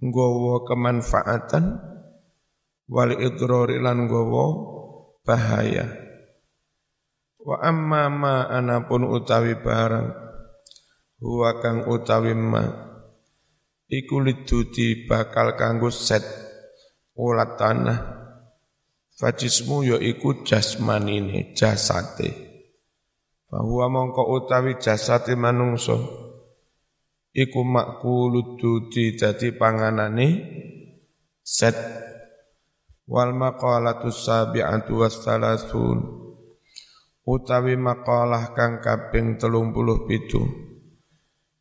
nggawa 0.00 0.68
kemanfaatan 0.68 1.80
wal 2.86 3.12
idrari 3.16 3.80
lan 3.80 4.06
gowo 4.06 4.46
bahaya. 5.24 5.88
Wa 7.40 7.62
amma 7.62 8.10
ma 8.10 8.34
anapun 8.50 9.06
utawi 9.06 9.54
barang 9.62 10.10
huwa 11.22 11.62
kang 11.62 11.86
utawi 11.86 12.34
ma 12.34 12.66
iku 13.86 14.18
liduti 14.18 15.06
bakal 15.06 15.54
kanggo 15.54 15.88
set 15.94 16.26
ulat 17.14 17.56
tanah. 17.56 17.98
Fajismu 19.16 19.80
ya 19.80 19.96
iku 19.96 20.44
jasmanine 20.44 21.56
jasate. 21.56 22.36
Bahwa 23.48 23.88
mongko 23.88 24.28
utawi 24.28 24.76
jasate 24.76 25.32
manungso 25.32 26.25
iku 27.36 27.60
makulu 27.60 28.56
duti 28.56 29.12
dadi 29.12 29.52
panganane 29.52 30.28
set 31.44 31.76
wal 33.04 33.36
maqalatu 33.36 34.08
sabi'atu 34.08 35.04
wassalasun. 35.04 35.98
Utawi 37.26 37.74
maqalah 37.74 38.54
kang 38.54 38.78
kaping 38.80 39.36
telung 39.36 39.74
puluh 39.74 40.06
pitu. 40.06 40.46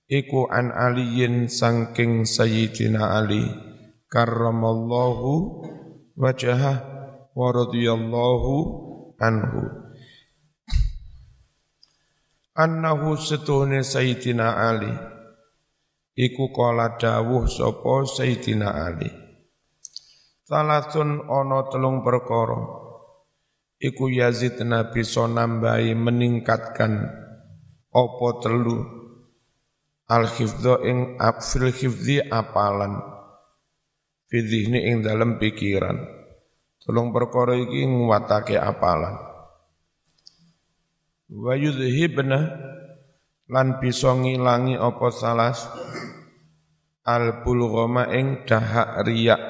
Iku 0.06 0.46
an 0.48 0.70
aliyin 0.70 1.50
sangking 1.50 2.24
sayyidina 2.24 3.18
Ali. 3.18 3.44
Karramallahu 4.06 5.34
wajahah 6.14 6.78
wa 7.34 7.48
radiyallahu 7.50 8.54
anhu. 9.18 9.64
Annahu 12.54 13.18
setuhne 13.18 13.82
sayyidina 13.82 14.70
Ali 14.70 15.15
iku 16.16 16.56
kala 16.56 16.96
dawuh 16.96 17.46
sapa 17.46 18.08
sayyidina 18.08 18.72
Ali. 18.72 19.12
Salasun 20.48 21.28
ono 21.28 21.68
telung 21.68 22.02
perkara. 22.02 22.88
Iku 23.76 24.08
Yazid 24.08 24.64
Nabi 24.64 25.04
so 25.04 25.28
nambahi 25.28 25.92
meningkatkan 25.94 27.04
opo 27.92 28.40
telu. 28.40 28.80
Al 30.06 30.30
hifdho 30.30 30.86
ing 30.86 31.18
fil 31.44 31.74
hifdhi 31.74 32.24
apalan. 32.30 33.02
Fidhihni 34.30 34.86
ing 34.86 35.02
dalam 35.02 35.42
pikiran. 35.42 35.98
Telung 36.78 37.10
perkara 37.10 37.58
iki 37.58 37.90
nguwatake 37.90 38.56
apalan. 38.62 39.18
Wa 41.26 41.58
yudhibna 41.58 42.38
lan 43.50 43.78
bisa 43.78 44.14
ngilangi 44.14 44.78
apa 44.78 45.08
salas? 45.14 45.66
Al 47.06 47.46
bulghama 47.46 48.10
ing 48.10 48.50
dahak 48.50 49.06
riyak 49.06 49.42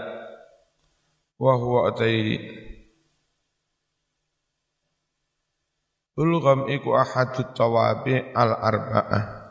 wa 1.39 1.53
huwa 1.55 1.91
atai 1.91 2.35
Ulgham 6.15 6.71
iku 6.71 6.95
ahadut 6.95 7.51
tawabi 7.55 8.31
al 8.31 8.55
arba'ah 8.55 9.45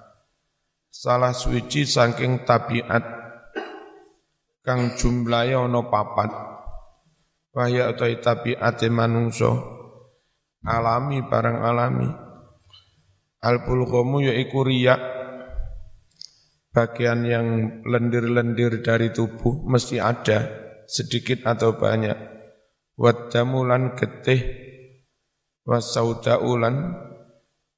salah 0.94 1.34
suci 1.34 1.82
saking 1.82 2.46
tabiat. 2.46 3.04
Kang 4.64 4.96
jumlahe 4.96 5.52
ana 5.52 5.84
papat. 5.84 6.32
Wahya 7.52 7.92
utawi 7.92 8.16
tabiate 8.22 8.88
manungsa. 8.88 9.52
Alami 10.64 11.20
barang 11.20 11.58
alami 11.60 12.23
al 13.44 13.60
bulghamu 13.68 14.24
yaiku 14.24 14.64
riyak 14.64 14.96
bagian 16.72 17.22
yang 17.28 17.46
lendir-lendir 17.84 18.80
dari 18.80 19.12
tubuh 19.12 19.62
mesti 19.68 20.00
ada 20.00 20.48
sedikit 20.88 21.44
atau 21.44 21.76
banyak. 21.76 22.34
Wadamulan 22.96 23.94
getih 23.98 24.42
wasaudaulan 25.66 26.94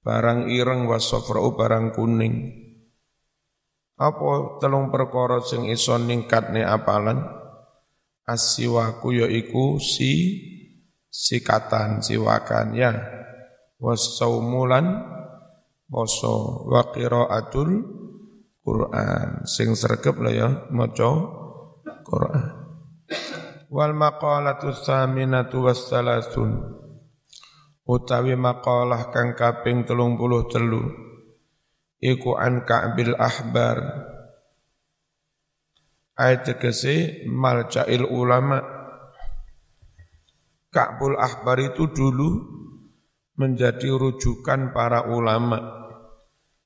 barang 0.06 0.48
ireng 0.52 0.86
wasofra'u 0.86 1.58
barang 1.58 1.96
kuning. 1.98 2.64
Apa 3.96 4.60
telung 4.60 4.92
perkara 4.92 5.40
sing 5.40 5.66
iso 5.72 5.96
ningkatne 5.96 6.62
apalan? 6.62 7.16
Asiwaku 8.26 9.24
yaiku 9.24 9.80
si 9.80 10.36
sikatan 11.08 12.04
siwakan 12.04 12.76
ya. 12.76 12.92
Wasaumulan 13.80 15.15
poso 15.86 16.66
wa 16.66 16.90
qiraatul 16.90 17.70
Quran. 18.62 19.46
Sing 19.46 19.78
sregep 19.78 20.18
lah 20.18 20.32
ya 20.34 20.48
maca 20.74 21.10
Quran. 22.02 22.46
Wal 23.70 23.94
maqalatu 23.94 24.74
tsaminatu 24.74 25.62
wassalasun. 25.66 26.74
Utawi 27.86 28.34
maqalah 28.34 29.14
kang 29.14 29.38
kaping 29.38 29.86
33 29.86 32.02
iku 32.02 32.34
an 32.34 32.66
Ka'bil 32.66 33.14
Ahbar. 33.14 33.78
Ayat 36.18 36.50
tegese 36.50 37.22
malcail 37.30 38.02
ulama. 38.02 38.58
Ka'bul 40.74 41.14
Ahbar 41.16 41.56
itu 41.62 41.86
dulu 41.88 42.55
menjadi 43.36 43.92
rujukan 43.92 44.72
para 44.72 45.12
ulama 45.12 45.60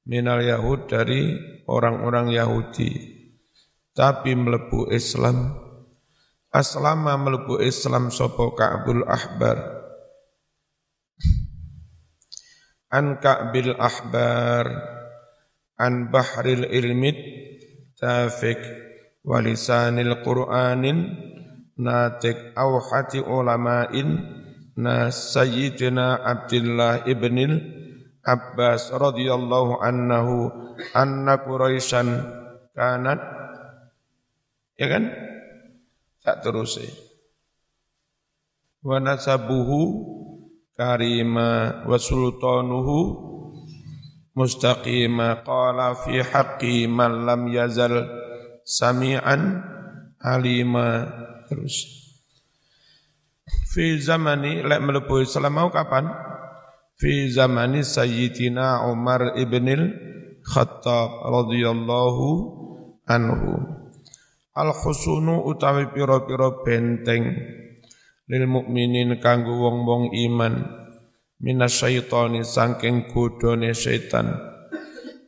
minal 0.06 0.42
Yahud 0.42 0.86
dari 0.86 1.34
orang-orang 1.66 2.30
Yahudi. 2.30 2.90
Tapi 3.90 4.32
melebu 4.38 4.88
Islam. 4.94 5.50
Aslama 6.50 7.14
melebu 7.18 7.58
Islam 7.62 8.10
sopo 8.10 8.54
Ka'bul 8.54 9.02
Ahbar? 9.06 9.58
An 12.90 13.18
Ka'bil 13.18 13.74
Ahbar. 13.74 14.66
An 15.78 16.10
bahril 16.10 16.70
ilmit. 16.70 17.18
Tafik 17.98 18.62
walisanil 19.26 20.22
qur'anin. 20.22 21.18
Natik 21.80 22.54
awhati 22.54 23.24
ulama'in 23.24 24.39
nas 24.80 25.36
sayyidina 25.36 26.24
Abdullah 26.24 27.04
ibnil 27.04 27.60
Abbas 28.24 28.92
radhiyallahu 28.92 29.80
anhu 29.80 30.48
anna 30.96 31.40
Quraisyan 31.40 32.08
kanat 32.72 33.20
ya 34.80 34.86
kan? 34.88 35.04
Tak 36.20 36.44
terus 36.44 36.80
wa 38.80 38.96
nasabuhu 38.96 39.80
karima 40.76 41.84
wa 41.84 41.96
sultanuhu 42.00 42.98
mustaqima. 44.32 45.44
Qala 45.44 45.96
fi 46.00 46.24
haqqi 46.24 46.88
man 46.88 47.28
lam 47.28 47.48
yazal 47.52 48.08
sami'an 48.64 49.60
alima. 50.20 51.08
Terus 51.48 51.99
fi 53.70 53.96
zamani 54.02 54.66
lek 54.66 54.80
melebu 54.82 55.22
Islam 55.22 55.54
mau 55.54 55.68
kapan? 55.70 56.10
Fi 57.00 57.30
zamani 57.32 57.80
sayyidina 57.86 58.90
Umar 58.90 59.38
ibnil 59.38 59.94
Khattab 60.44 61.30
radhiyallahu 61.30 62.28
anhu. 63.06 63.52
Al 64.56 64.70
khusunu 64.74 65.46
utawi 65.46 65.88
pira-pira 65.94 66.64
benteng 66.66 67.22
lil 68.26 68.44
mukminin 68.50 69.16
kanggo 69.22 69.54
wong-wong 69.56 70.12
iman. 70.28 70.54
Minasyaitani 71.40 72.44
saking 72.44 73.08
godone 73.08 73.72
setan 73.72 74.36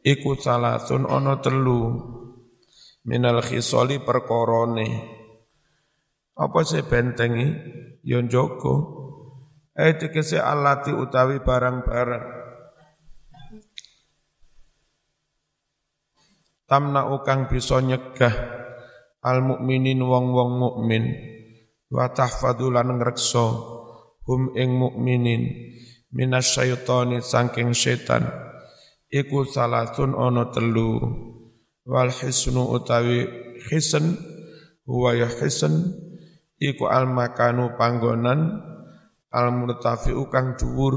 iku 0.04 0.36
salasun 0.36 1.08
ana 1.08 1.40
telu. 1.40 2.10
Minal 3.02 3.42
khisali 3.42 3.98
perkorone 3.98 4.86
apa 6.36 6.60
sih 6.64 6.82
bentengi? 6.84 7.80
Yon 8.02 8.26
joko 8.26 9.02
eh 9.72 9.96
tegese 9.96 10.36
alati 10.36 10.92
utawi 10.92 11.40
barang-barang. 11.40 12.24
Tamna 16.68 17.12
ukang 17.12 17.52
bisa 17.52 17.80
nyegah 17.84 18.32
al 19.20 19.44
mukminin 19.44 20.00
wong-wong 20.00 20.50
mukmin. 20.56 21.04
Wa 21.92 22.08
tahfadulan 22.16 22.96
ngrekso 22.96 23.46
hum 24.24 24.56
ing 24.56 24.80
mukminin 24.80 25.44
minas 26.16 26.56
syaitani 26.56 27.20
saking 27.20 27.76
setan. 27.76 28.24
Iku 29.12 29.44
salatun 29.44 30.16
ono 30.16 30.48
telu. 30.48 30.96
Wal 31.84 32.08
hisnu 32.08 32.72
utawi 32.72 33.28
hisn 33.68 34.16
huwa 34.88 35.12
ya 35.12 35.28
hisn 35.28 35.92
iku 36.62 36.86
al 36.86 37.10
makanu 37.10 37.74
panggonan 37.74 38.62
al 39.34 39.48
murtafi 39.50 40.14
kang 40.30 40.54
dhuwur. 40.54 40.94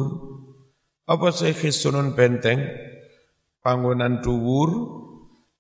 Apa 1.10 1.34
sih 1.34 1.54
hisnun 1.54 2.14
benteng? 2.14 2.62
Panggonan 3.66 4.22
dhuwur 4.22 4.70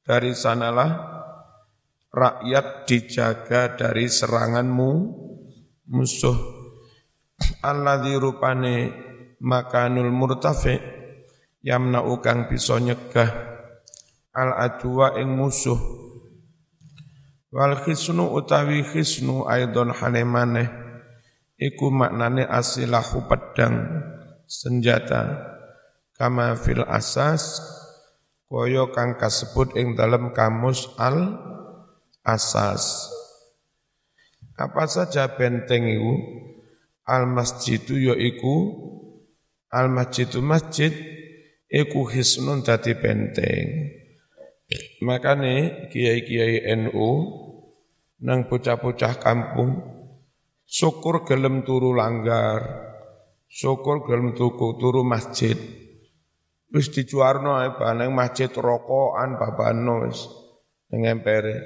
dari 0.05 0.37
sanalah 0.37 0.93
rakyat 2.13 2.85
dijaga 2.85 3.73
dari 3.73 4.05
seranganmu 4.05 4.91
musuh. 5.89 6.37
Alladzi 7.65 8.13
rupane 8.15 8.75
makanul 9.41 10.13
murtafi 10.13 10.77
yamna 11.65 12.05
ukang 12.05 12.45
bisa 12.45 12.77
nyegah 12.77 13.29
al 14.31 14.53
adwa 14.53 15.17
ing 15.17 15.33
musuh 15.33 16.04
wal 17.55 17.79
khisnu 17.79 18.35
utawi 18.35 18.83
khisnu 18.83 19.47
aidon 19.47 19.95
hanemane 19.95 20.67
iku 21.55 21.87
maknane 21.87 22.43
asilahu 22.43 23.23
pedang 23.31 24.03
senjata. 24.43 25.55
Kama 26.15 26.55
fil 26.55 26.83
asas 26.87 27.59
koyo 28.47 28.91
kang 28.95 29.19
kasebut 29.19 29.75
ing 29.75 29.95
dalam 29.99 30.31
kamus 30.31 30.87
al 30.99 31.39
asas. 32.23 33.11
Apa 34.55 34.87
saja 34.87 35.27
benteng 35.35 35.87
itu 35.91 36.15
al 37.03 37.27
masjidu 37.27 37.99
yaiku 37.99 38.55
Al 39.75 39.91
masjidu 39.91 40.39
masjid 40.39 40.95
iku 41.67 42.07
hisnun 42.07 42.63
dadi 42.63 42.95
benteng. 42.95 43.91
Makane 45.03 45.91
kiai-kiai 45.91 46.63
NU 46.79 47.11
nang 48.23 48.47
bocah-bocah 48.47 49.19
kampung. 49.19 49.95
Syukur 50.65 51.23
gelem 51.29 51.61
turu 51.61 51.93
langgar, 51.93 52.65
syukur 53.45 54.01
gelem 54.01 54.33
tuku 54.33 54.81
turu 54.81 55.05
masjid. 55.05 55.53
Wis 56.73 56.89
dijuarno 56.89 57.55
ae 57.61 57.71
baneng 57.77 58.11
masjid 58.11 58.49
rokokan 58.49 59.37
babano 59.37 60.09
wis. 60.09 60.25
Ning 60.89 61.05
empere. 61.05 61.61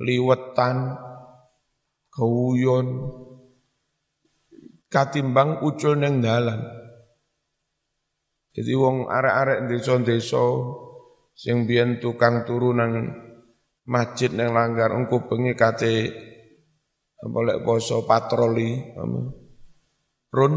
Liwetan 0.00 0.96
keuyon 2.08 2.86
katimbang 4.88 5.60
ucul 5.60 6.00
neng 6.00 6.24
dalan. 6.24 6.64
Jadi 8.50 8.72
wong 8.74 9.06
arek-arek 9.06 9.70
desa-desa 9.70 10.42
sing 11.36 11.68
biyen 11.68 12.02
tukang 12.02 12.42
turu 12.42 12.74
nang 12.74 13.14
masjid 13.90 14.30
nang 14.30 14.54
langgar 14.54 14.94
engko 14.94 15.26
bengi 15.26 15.58
kate 15.58 16.14
boleh 17.18 17.58
poso 17.66 18.06
patroli 18.06 18.94
run 20.30 20.54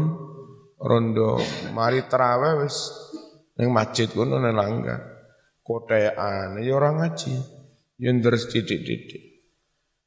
rondo. 0.78 1.42
Mari 1.74 2.06
terawih 2.06 2.62
wis. 2.62 2.78
Nang 3.58 3.74
masjid 3.74 4.06
kono 4.06 4.38
nang 4.38 4.54
langgar. 4.54 5.00
Kotean 5.66 6.62
ya 6.62 6.72
ora 6.78 6.94
ngaji. 6.94 7.34
Ya 7.98 8.10
ndres 8.14 8.50
didik-didik. 8.50 9.42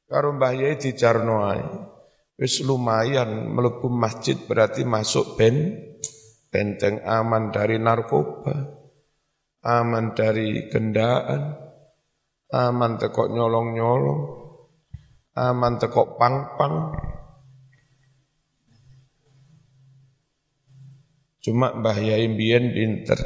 Karo 0.08 0.32
Mbah 0.36 0.54
Yai 0.56 0.80
dijarno 0.80 1.44
ae. 1.44 1.64
Wis 2.38 2.62
lumayan 2.64 3.50
mlebu 3.52 3.90
masjid 3.90 4.38
berarti 4.38 4.86
masuk 4.86 5.34
ben 5.34 5.74
benteng 6.48 7.04
aman 7.04 7.52
dari 7.52 7.76
narkoba, 7.76 8.56
aman 9.66 10.16
dari 10.16 10.70
gendaan, 10.72 11.67
aman 12.48 12.96
tekok 12.96 13.28
nyolong-nyolong, 13.28 14.20
aman 15.36 15.74
tekok 15.76 16.16
pang-pang. 16.16 16.96
Cuma 21.44 21.72
Mbah 21.76 21.98
Yai 22.00 22.28
mbiyen 22.28 22.72
pinter. 22.72 23.20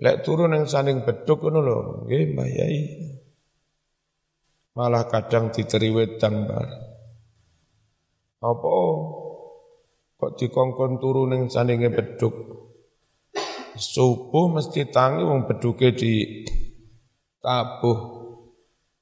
Lek 0.00 0.24
turun 0.24 0.56
yang 0.56 0.64
saling 0.64 1.04
beduk 1.04 1.44
ngono 1.44 1.60
lho, 1.60 1.78
nggih 2.08 2.24
Mbah 2.32 2.48
Yai. 2.48 2.80
Malah 4.76 5.04
kadang 5.12 5.52
diteri 5.52 5.92
wedang 5.92 6.48
bareng. 6.48 6.84
Apa 8.40 8.72
kok 10.16 10.32
dikongkon 10.40 10.96
turun 10.96 11.36
yang 11.36 11.44
saninge 11.52 11.92
beduk? 11.92 12.32
Subuh 13.76 14.48
mesti 14.48 14.88
tangi 14.88 15.24
wong 15.24 15.44
beduke 15.48 15.92
di 15.92 16.44
tabuh 17.40 17.98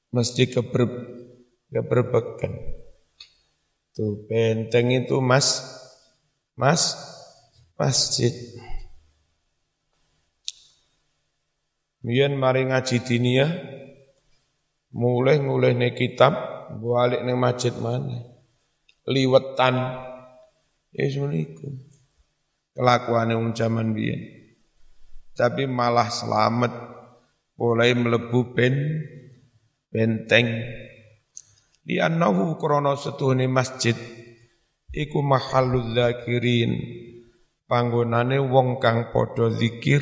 mesti 0.09 0.49
keber 0.49 0.87
keberbekan. 1.69 2.53
Tuh 3.93 4.25
benteng 4.25 4.89
itu 4.95 5.19
mas 5.19 5.63
mas 6.55 6.95
masjid. 7.79 8.31
Mian 11.99 12.39
mari 12.39 12.63
ngaji 12.63 13.03
dinia, 13.03 13.47
mulai 14.95 15.43
mulai 15.43 15.75
nih 15.75 15.91
kitab, 15.91 16.31
balik 16.79 17.27
nih 17.27 17.35
masjid 17.35 17.75
mana, 17.75 18.23
liwetan, 19.03 19.75
ya 20.95 21.05
itu 21.11 21.67
kelakuan 22.71 23.35
yang 23.35 23.51
zaman 23.51 23.91
biyen. 23.91 24.21
Tapi 25.35 25.67
malah 25.67 26.07
selamat, 26.07 26.71
mulai 27.59 27.91
melebu 27.91 28.55
ben, 28.55 28.75
benteng. 29.91 30.47
Di 31.83 31.99
anahu 31.99 32.55
krono 32.55 32.95
setuhni 32.95 33.51
masjid, 33.51 33.97
iku 34.95 35.19
mahalul 35.19 35.91
zakirin, 35.91 36.79
panggonane 37.67 38.39
wong 38.39 38.79
kang 38.79 39.11
podo 39.11 39.51
zikir, 39.51 39.99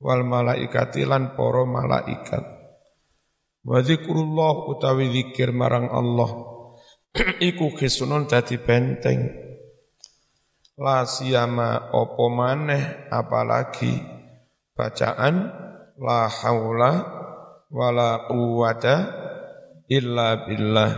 wal 0.00 0.24
malaikati 0.24 1.04
lan 1.04 1.36
para 1.36 1.68
malaikat. 1.68 2.44
Wa 3.64 3.80
zikrullah 3.84 4.68
utawi 4.72 5.08
zikir 5.12 5.52
marang 5.52 5.88
Allah 5.88 6.30
iku 7.48 7.72
khisunun 7.72 8.28
dadi 8.28 8.60
benteng. 8.60 9.20
La 10.74 11.06
siyama 11.06 11.88
apa 11.88 12.26
maneh 12.28 13.06
apalagi 13.08 13.94
bacaan 14.74 15.64
la 15.98 16.26
haula 16.26 16.92
wala 17.70 18.26
quwata 18.26 18.94
illa 19.90 20.46
billah. 20.46 20.92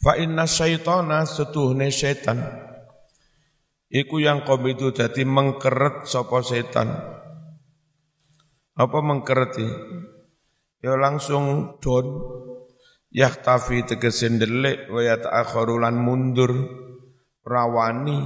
Fa 0.00 0.16
inna 0.16 0.48
syaitana 0.48 1.28
setuhne 1.28 1.92
setan 1.92 2.40
iku 3.92 4.16
yang 4.22 4.46
itu 4.46 4.96
dadi 4.96 5.28
mengkeret 5.28 6.08
sapa 6.08 6.40
setan. 6.40 6.88
Apa 8.80 8.98
mengkereti? 9.04 9.68
Ya 10.80 10.96
langsung 10.96 11.76
don 11.84 12.06
yahtafi 13.12 13.84
tegese 13.84 14.32
ndelik 14.32 14.88
wa 14.88 15.04
yata'akharu 15.04 15.76
mundur 15.92 16.80
rawani 17.44 18.20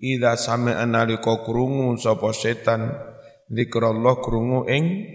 ida 0.00 0.36
sami 0.40 0.72
analika 0.72 1.44
krungu 1.44 1.96
sapa 2.00 2.32
setan 2.32 2.92
zikrullah 3.52 4.18
krungu 4.24 4.64
ing 4.70 5.06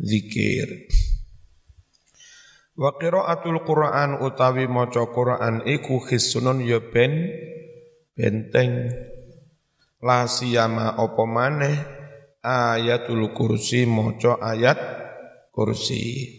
zikir. 0.00 0.90
Wa 2.72 2.96
qiraatul 2.96 3.62
Qur'an 3.68 4.24
utawi 4.24 4.64
maca 4.66 5.04
Qur'an 5.12 5.62
iku 5.68 6.00
khisunun 6.00 6.64
ya 6.64 6.80
ben 6.80 7.28
benteng 8.16 8.88
la 10.02 10.24
siyama 10.26 10.96
apa 10.96 11.24
maneh 11.28 11.76
ayatul 12.42 13.30
kursi 13.36 13.86
maca 13.86 14.40
ayat 14.40 14.80
kursi 15.52 16.32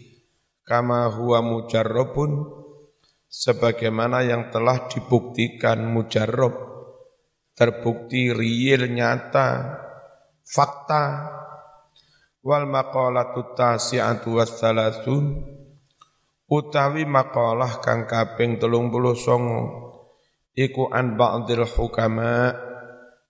kama 0.66 1.06
huwa 1.14 1.38
mujarrabun 1.40 2.63
sebagaimana 3.34 4.22
yang 4.22 4.54
telah 4.54 4.86
dibuktikan 4.86 5.82
mujarrab. 5.90 6.54
Terbukti 7.54 8.30
real 8.30 8.86
nyata 8.90 9.78
fakta. 10.46 11.04
Wal 12.46 12.70
maqalatu 12.70 13.58
tasi'atu 13.58 14.38
wassalasun. 14.38 15.24
Utawi 16.44 17.02
makalah 17.08 17.82
kang 17.82 18.06
kaping 18.06 18.62
telung 18.62 18.92
puluh 18.94 19.18
songo. 19.18 19.62
Iku 20.54 20.94
an 20.94 21.18
ba'dil 21.18 21.66
hukama. 21.66 22.54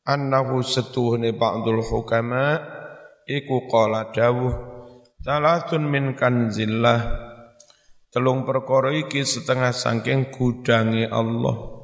Annahu 0.04 0.60
setuhne 0.60 1.32
ba'dul 1.32 1.80
hukama. 1.80 2.60
Iku 3.24 3.64
qala 3.72 4.12
dawuh 4.12 4.52
salatun 5.24 5.88
min 5.88 6.12
kanzillah 6.12 7.00
telung 8.14 8.46
perkara 8.46 8.94
iki 8.94 9.26
setengah 9.26 9.74
saking 9.74 10.30
gudange 10.30 11.10
Allah. 11.10 11.82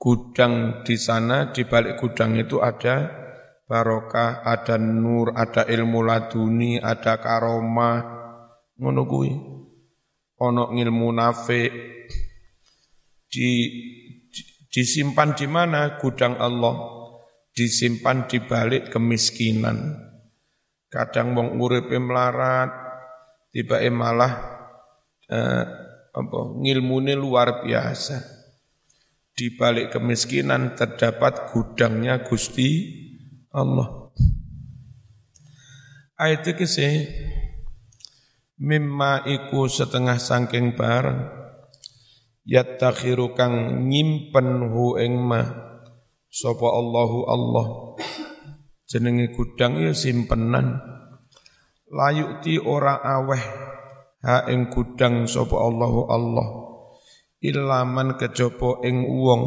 Gudang 0.00 0.80
di 0.80 0.96
sana 0.96 1.52
di 1.52 1.68
balik 1.68 2.00
gudang 2.00 2.40
itu 2.40 2.64
ada 2.64 3.04
barokah, 3.68 4.48
ada 4.48 4.80
nur, 4.80 5.36
ada 5.36 5.68
ilmu 5.68 6.00
laduni, 6.00 6.80
ada 6.80 7.20
karomah, 7.20 8.00
ngono 8.80 9.02
kuwi. 9.04 9.32
Ana 10.40 10.72
ilmu 10.72 11.12
nafik. 11.12 11.72
Di 13.28 13.50
disimpan 14.72 15.36
di 15.36 15.44
mana? 15.44 16.00
Gudang 16.00 16.40
Allah. 16.40 16.96
Disimpan 17.52 18.24
di 18.24 18.40
balik 18.40 18.88
kemiskinan. 18.88 19.98
Kadang 20.88 21.36
wong 21.36 21.60
uripe 21.60 21.98
melarat 22.00 22.87
tiba 23.58 23.82
malah 23.90 24.38
eh, 25.26 25.64
apa 26.14 26.38
ngilmune 26.62 27.18
luar 27.18 27.66
biasa. 27.66 28.38
Di 29.34 29.54
balik 29.58 29.98
kemiskinan 29.98 30.78
terdapat 30.78 31.50
gudangnya 31.50 32.22
Gusti 32.22 32.86
Allah. 33.50 34.14
Ayat 36.14 36.46
itu 36.54 36.66
mimma 38.58 39.26
iku 39.26 39.66
setengah 39.70 40.18
sangking 40.18 40.74
barang 40.74 41.30
yattakhiru 42.46 43.38
kang 43.38 43.86
nyimpen 43.86 44.70
hu 44.70 44.98
ing 44.98 45.18
ma 45.18 45.42
sapa 46.30 46.66
Allahu 46.66 47.18
Allah. 47.26 47.66
Jenenge 48.86 49.34
gudang 49.34 49.82
ya 49.82 49.94
simpenan 49.94 50.87
layukti 51.88 52.60
ora 52.60 53.00
aweh 53.00 53.44
ha 54.24 54.48
ing 54.52 54.68
gudang 54.72 55.24
sapa 55.24 55.56
Allahu 55.56 56.00
Allah 56.08 56.48
ilaman 57.42 58.18
kejaba 58.18 58.82
ing 58.82 59.06
wong 59.06 59.42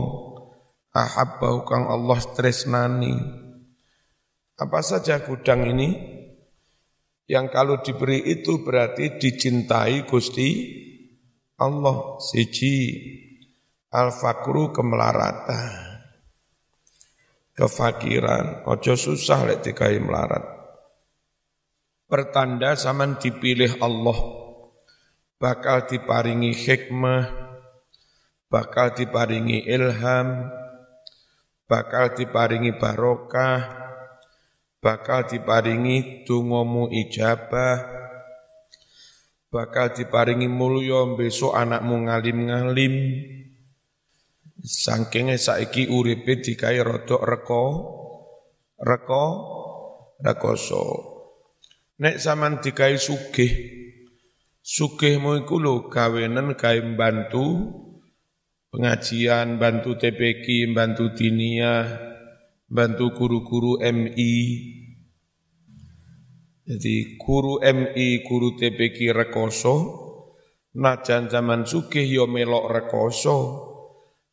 ahabbahu 0.92 1.64
kang 1.68 1.88
Allah 1.88 2.20
tresnani. 2.36 3.16
Apa 4.60 4.80
saja 4.86 5.24
gudang 5.26 5.66
ini? 5.66 5.90
Yang 7.26 7.48
kalau 7.56 7.80
diberi 7.80 8.20
itu 8.28 8.60
berarti 8.62 9.18
dicintai 9.18 10.04
Gusti 10.06 10.50
Allah. 11.58 12.20
Siji 12.20 12.76
al-fakru 13.92 14.76
kemelaratan 14.76 15.89
kefakiran 17.52 18.64
ojo 18.64 18.96
susah 18.96 19.44
lek 19.44 19.60
dikai 19.60 20.00
melarat 20.00 20.61
pertanda 22.12 22.76
zaman 22.76 23.16
dipilih 23.16 23.80
Allah 23.80 24.20
bakal 25.39 25.88
diparingi 25.88 26.51
hikmah 26.51 27.32
bakal 28.51 28.91
diparingi 28.91 29.64
ilham 29.64 30.51
bakal 31.72 32.12
diparingi 32.12 32.76
barokah 32.76 33.64
bakal 34.84 35.24
diparingi 35.24 36.28
tungomu 36.28 36.91
ijabah 36.91 38.01
bakal 39.51 39.91
diparingi 39.91 40.47
mulya 40.47 41.12
besok 41.20 41.53
anakmu 41.59 42.07
ngalim-ngalim. 42.07 42.95
Saking 44.62 45.36
saiki 45.36 45.91
uripe 45.91 46.39
dikai 46.39 46.80
rodok 46.80 47.22
reko 47.26 47.64
reko 48.78 49.26
rekoso 50.22 51.11
nek 52.02 52.18
zaman 52.18 52.66
dikai 52.66 52.97
sugih 52.97 53.54
sugihmu 54.66 55.45
iku 55.45 55.62
lho 55.62 55.86
gawenen 55.86 56.58
gawe 56.58 56.82
bantu 56.97 57.45
pengajian, 58.72 59.60
bantu 59.60 59.99
TPK, 59.99 60.72
bantu 60.72 61.12
Dinia, 61.12 61.86
bantu 62.72 63.12
guru-guru 63.12 63.84
MI. 63.84 64.36
Jadi 66.64 67.20
guru 67.20 67.60
MI, 67.60 68.24
guru 68.24 68.56
TPK 68.56 69.12
rekoso, 69.12 69.76
najan 70.80 71.28
zaman 71.28 71.68
sugih 71.68 72.08
yo 72.08 72.26
ya 72.26 72.32
melok 72.32 72.66
rekoso. 72.72 73.38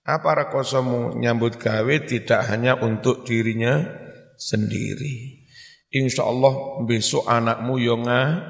Apa 0.08 0.48
rekosomu 0.48 1.18
nyambut 1.20 1.60
gawe 1.60 1.94
tidak 2.08 2.48
hanya 2.48 2.80
untuk 2.80 3.28
dirinya 3.28 3.84
sendiri. 4.40 5.37
Insya 5.88 6.28
Allah 6.28 6.84
besok 6.84 7.24
anakmu 7.24 7.80
yo 7.80 7.96
ya 8.04 8.44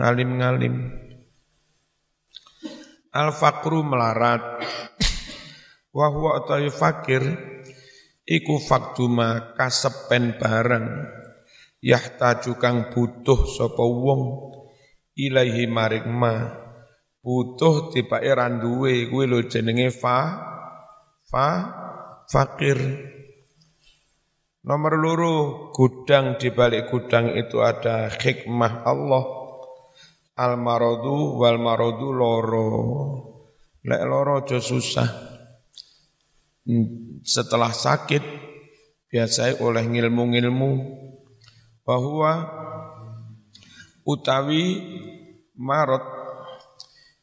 ngalim-ngalim. 0.00 0.96
Al-fakru 3.12 3.84
melarat, 3.84 4.64
wahwa 5.92 6.40
utawi 6.40 6.72
fakir, 6.72 7.20
iku 8.24 8.56
faktuma 8.56 9.52
kasepen 9.60 10.40
bareng, 10.40 11.04
yahtaju 11.84 12.52
kang 12.56 12.88
butuh 12.88 13.44
sapa 13.44 13.84
wong 13.84 14.22
ilaihi 15.20 15.68
maring 15.68 16.08
ma. 16.08 16.64
Butuh 17.20 17.92
tibake 17.92 18.32
randuwe 18.32 19.08
kuwi 19.12 19.24
lho 19.28 19.44
jenenge 19.48 19.92
fa 19.92 20.44
fa 21.28 21.48
fakir 22.28 22.76
Nomor 24.64 24.96
loro, 24.96 25.34
gudang 25.76 26.40
di 26.40 26.48
balik 26.48 26.88
gudang 26.88 27.36
itu 27.36 27.60
ada 27.60 28.08
hikmah 28.08 28.88
Allah. 28.88 29.24
Al 30.40 30.56
marodu 30.56 31.36
wal 31.36 31.60
marodu 31.60 32.08
loro. 32.08 32.68
Lek 33.84 34.02
loro 34.08 34.40
aja 34.40 34.56
susah. 34.64 35.04
Hmm, 36.64 37.20
setelah 37.20 37.76
sakit 37.76 38.24
biasanya 39.12 39.60
oleh 39.60 39.84
ngilmu-ngilmu. 39.84 40.72
Bahwa 41.84 42.48
utawi 44.08 44.80
marot 45.60 46.08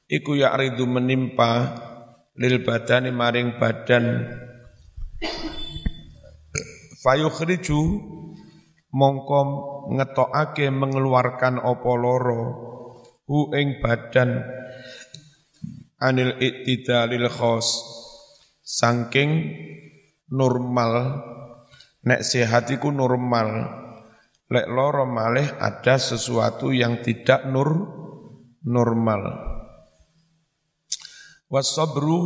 iku 0.06 0.38
ya 0.38 0.54
ridu 0.54 0.86
menimpa 0.86 1.74
lil 2.38 2.62
badani 2.62 3.10
maring 3.10 3.58
badan 3.58 4.30
fayukhriju 7.02 7.82
mongko 8.94 9.42
ngetokake 9.98 10.70
mengeluarkan 10.70 11.58
opo 11.58 11.92
loro 11.98 12.42
hu 13.26 13.50
ing 13.58 13.82
badan 13.82 14.46
anil 15.98 16.38
iktidalil 16.38 17.28
khos 17.30 17.68
saking 18.72 19.32
normal. 20.32 21.22
Nek 22.02 22.26
sehat 22.26 22.72
iku 22.74 22.90
normal. 22.90 23.78
Lek 24.52 24.68
loro 24.68 25.08
malih 25.08 25.48
ada 25.60 25.96
sesuatu 25.96 26.76
yang 26.76 27.00
tidak 27.06 27.46
nur 27.48 27.70
normal. 28.66 29.22
Wasabru 31.52 32.20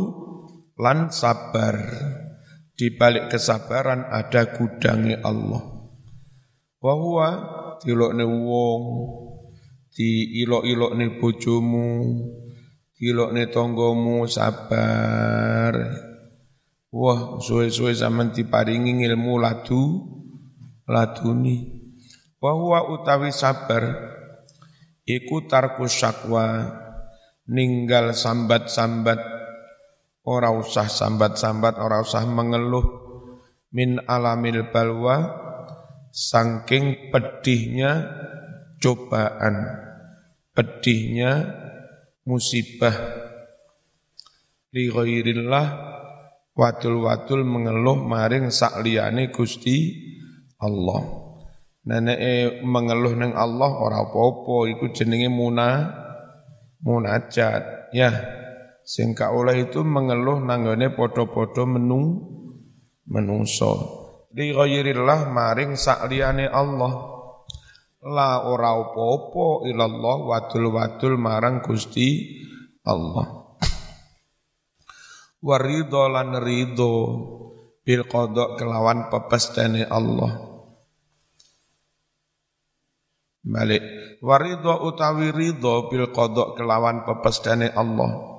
lan 0.78 1.10
sabar 1.10 1.76
di 2.76 2.92
balik 2.92 3.32
kesabaran 3.32 4.12
ada 4.12 4.52
gudangi 4.52 5.16
Allah 5.24 5.64
wa 6.78 6.92
huwa 6.92 7.28
tilokne 7.80 8.24
wong 8.24 8.82
di 9.96 10.44
ilok-ilok 10.44 10.92
nih 10.92 11.10
bojomu, 11.16 12.20
ilok 13.00 13.30
nih 13.32 13.48
tonggomu 13.48 14.28
sabar. 14.28 15.72
Wah, 16.92 17.40
suwe-suwe 17.40 17.96
zaman 17.96 18.28
diparingi 18.36 18.92
ilmu 18.92 19.40
ladu, 19.40 20.04
laduni. 20.84 21.80
Bahwa 22.36 22.92
utawi 22.92 23.32
sabar, 23.32 23.88
iku 25.08 25.48
tarku 25.48 25.88
syakwa, 25.88 26.76
ninggal 27.48 28.12
sambat-sambat, 28.12 29.20
ora 30.26 30.50
usah 30.50 30.90
sambat-sambat, 30.90 31.78
ora 31.78 32.02
usah 32.02 32.26
mengeluh, 32.26 32.84
min 33.70 34.02
alamil 34.10 34.68
balwa, 34.74 35.46
sangking 36.10 37.14
pedihnya 37.14 38.08
cobaan 38.80 39.86
pedihnya 40.56 41.44
musibah 42.24 42.96
li 44.72 44.88
ghairillah 44.88 45.66
wadul-wadul 46.56 47.44
mengeluh 47.44 48.00
maring 48.00 48.48
sakliyane 48.48 49.28
Gusti 49.28 49.92
Allah. 50.56 51.24
Nenek 51.86 52.66
mengeluh 52.66 53.14
neng 53.14 53.36
Allah 53.36 53.70
ora 53.70 54.02
apa-apa 54.02 54.66
iku 54.74 54.90
jenenge 54.90 55.30
muna 55.30 55.92
munajat 56.82 57.92
ya. 57.94 58.10
Sing 58.86 59.18
oleh 59.18 59.66
itu 59.66 59.82
mengeluh 59.82 60.38
nanggone 60.46 60.94
padha-padha 60.94 61.66
menung 61.66 62.22
menungso. 63.10 63.74
Li 64.30 64.54
ghairillah 64.54 65.26
maring 65.26 65.74
sakliyane 65.74 66.46
Allah 66.46 66.94
la 68.06 68.46
ora 68.46 68.78
apa-apa 68.78 69.66
ilallah 69.66 70.16
wadul-wadul 70.30 71.18
marang 71.18 71.66
Gusti 71.66 72.38
Allah. 72.86 73.58
Waridho 75.50 76.02
lan 76.06 76.38
ridho 76.38 76.94
bil 77.82 78.06
kodok 78.06 78.54
kelawan 78.54 79.10
pepestene 79.10 79.82
Allah. 79.82 80.30
Balik. 83.42 83.82
Waridho 84.22 84.86
utawi 84.86 85.34
ridho 85.34 85.90
bil 85.90 86.14
kodok 86.14 86.54
kelawan 86.54 87.02
pepestene 87.02 87.74
Allah. 87.74 88.35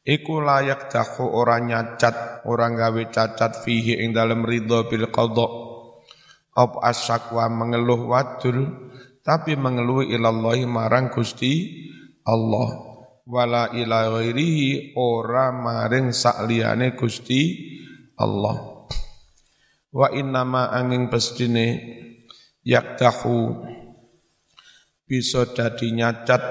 Iku 0.00 0.40
layak 0.40 0.88
dahu 0.88 1.28
orang 1.28 1.68
nyacat, 1.68 2.48
orang 2.48 2.72
gawe 2.72 3.02
cacat 3.12 3.60
fihi 3.60 4.00
ing 4.00 4.16
dalam 4.16 4.48
ridho 4.48 4.88
bil 4.88 5.12
kodok 5.12 5.70
op 6.56 6.82
mengeluh 7.52 8.10
wadul 8.10 8.90
tapi 9.20 9.54
mengeluh 9.54 10.02
ilallahi 10.04 10.64
marang 10.64 11.12
Gusti 11.12 11.84
Allah. 12.24 12.90
Wala 13.30 13.70
ila 13.76 14.10
ghairihi 14.18 14.96
ora 14.98 15.54
maring 15.54 16.10
sakliyane 16.10 16.98
Gusti 16.98 17.40
Allah. 18.18 18.88
Wa 19.92 20.10
innama 20.16 20.72
angin 20.72 21.12
pestine 21.12 21.78
yaktahu 22.64 23.68
bisa 25.04 25.46
dadi 25.50 25.92
nyacat 25.94 26.42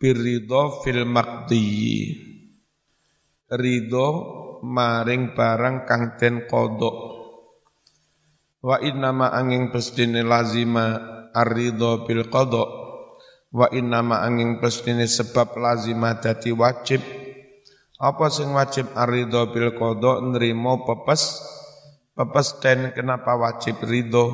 biridho 0.00 0.82
fil 0.82 1.04
maqdi 1.04 2.31
ridho 3.52 4.08
maring 4.64 5.36
barang 5.36 5.84
kang 5.84 6.16
den 6.16 6.48
kodok 6.48 7.12
Wa 8.62 8.78
innama 8.78 9.34
angin 9.34 9.74
pesdini 9.74 10.22
lazima 10.22 11.02
arridho 11.34 12.06
bil 12.06 12.30
qadha 12.30 12.62
wa 13.50 13.66
innama 13.74 14.22
angin 14.22 14.62
pesdini 14.62 15.02
sebab 15.10 15.58
lazima 15.58 16.22
dadi 16.22 16.54
wajib. 16.54 17.02
Apa 17.98 18.30
sing 18.30 18.54
wajib 18.54 18.86
arridho 18.94 19.50
bil 19.50 19.74
qadha 19.74 20.22
nrimo 20.22 20.86
pepes. 20.86 21.42
Pepes 22.14 22.62
den 22.62 22.94
kenapa 22.94 23.34
wajib 23.34 23.82
ridho? 23.82 24.26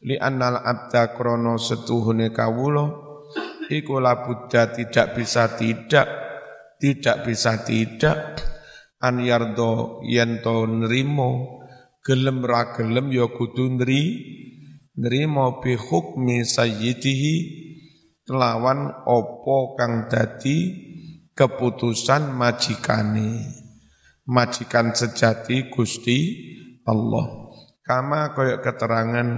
Li 0.00 0.16
annal 0.16 0.56
abda 0.56 1.12
krono 1.12 1.60
setuhune 1.60 2.32
kawula. 2.32 2.88
Iku 3.68 4.00
buddha 4.00 4.72
tidak 4.72 5.12
bisa 5.12 5.60
tidak 5.60 6.08
tidak 6.82 7.30
bisa 7.30 7.62
tidak. 7.62 8.42
An 8.98 9.22
yardo 9.22 10.02
yen 10.02 10.42
to 10.42 10.66
nrimo 10.66 11.62
gelem 12.02 12.42
ra 12.42 12.74
gelem 12.74 13.14
ya 13.14 13.30
kudu 13.30 13.78
nri 13.78 14.02
nrimo 14.98 15.62
bi 15.62 15.78
hukmi 15.78 16.42
sayyidihi. 16.42 17.62
Kelawan 18.22 19.06
opo 19.06 19.74
kang 19.78 20.10
dadi 20.10 20.58
keputusan 21.34 22.34
majikane. 22.34 23.62
Majikan 24.22 24.94
sejati 24.94 25.66
Gusti 25.66 26.18
Allah. 26.86 27.50
Kama 27.82 28.30
koyok 28.30 28.62
keterangan 28.62 29.28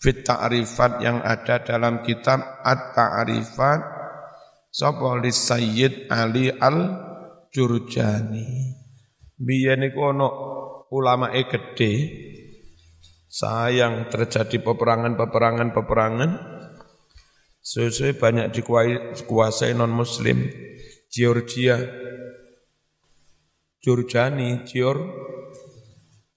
fit 0.00 0.24
ta'rifat 0.24 1.04
yang 1.04 1.20
ada 1.20 1.60
dalam 1.60 2.00
kitab 2.00 2.64
At-Ta'rifat 2.64 3.93
sapa 4.74 5.22
li 5.22 5.30
Sayyid 5.30 6.10
Ali 6.10 6.50
Al-Jurjani? 6.50 8.46
Biyen 9.38 9.86
iku 9.86 10.10
ana 10.10 10.26
ulama 10.90 11.30
e 11.30 11.46
gede, 11.46 11.92
sayang 13.30 14.10
terjadi 14.10 14.58
peperangan-peperangan 14.58 15.70
peperangan, 15.70 16.30
sesuai 17.62 18.18
banyak 18.18 18.50
dikuasai 19.14 19.78
non 19.78 19.94
muslim 19.94 20.50
Georgia. 21.06 22.02
Jurjani, 23.84 24.64
Gior, 24.64 24.96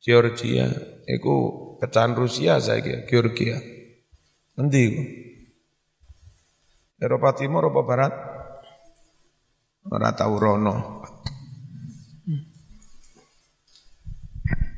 Georgia, 0.03 0.67
itu 1.07 1.35
pecahan 1.79 2.11
Rusia 2.11 2.59
saya 2.59 3.07
Georgia. 3.07 3.55
Nanti. 4.59 4.83
Eropa 6.99 7.31
Timur, 7.39 7.63
Eropa 7.63 7.87
Barat, 7.87 8.13
ora 9.91 10.11
tau 10.11 10.35
rono. 10.35 10.75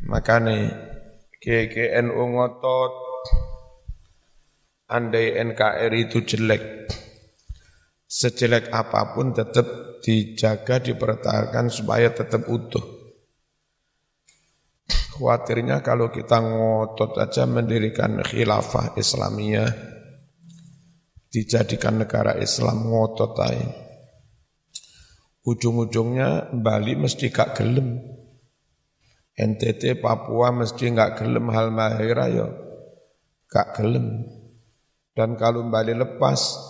Makane 0.09 0.57
GGNU 1.37 2.23
ngotot 2.33 2.93
andai 4.89 5.37
NKRI 5.37 6.09
itu 6.09 6.25
jelek 6.25 6.89
sejelek 8.09 8.73
apa 8.73 9.13
pun 9.13 9.37
tetap 9.37 9.69
dijaga 10.01 10.81
dipertahankan 10.81 11.69
supaya 11.69 12.09
tetap 12.09 12.49
utuh. 12.49 12.81
Khawatirnya 15.13 15.85
kalau 15.85 16.09
kita 16.09 16.41
ngotot 16.41 17.21
aja 17.21 17.45
mendirikan 17.45 18.17
khilafah 18.25 18.97
Islamiyah 18.97 19.69
dijadikan 21.29 22.01
negara 22.01 22.33
Islam 22.41 22.89
ngotot 22.89 23.37
aja. 23.37 23.88
Ujung-ujungnya 25.49 26.53
Bali 26.53 26.93
mesti 26.93 27.33
gak 27.33 27.57
gelem. 27.57 27.97
NTT 29.33 29.97
Papua 29.97 30.53
mesti 30.53 30.93
gak 30.93 31.25
gelem 31.25 31.49
hal 31.49 31.73
mahira 31.73 32.29
yo 32.29 32.53
gak 33.49 33.81
gelem. 33.81 34.29
Dan 35.17 35.33
kalau 35.41 35.65
Bali 35.73 35.97
lepas 35.97 36.69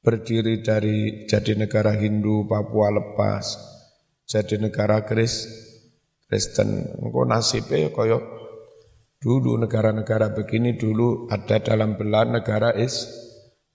berdiri 0.00 0.64
dari 0.64 1.28
jadi 1.28 1.52
negara 1.58 1.92
Hindu 1.92 2.48
Papua 2.48 2.88
lepas 2.88 3.60
jadi 4.24 4.56
negara 4.56 5.02
Kris 5.02 5.44
Kristen 6.24 6.96
engko 6.96 7.28
nasibnya 7.28 7.90
koyo 7.90 8.20
dulu 9.18 9.58
negara-negara 9.58 10.30
begini 10.32 10.78
dulu 10.78 11.26
ada 11.28 11.58
dalam 11.58 11.98
belahan 11.98 12.38
negara 12.38 12.72
is 12.78 13.10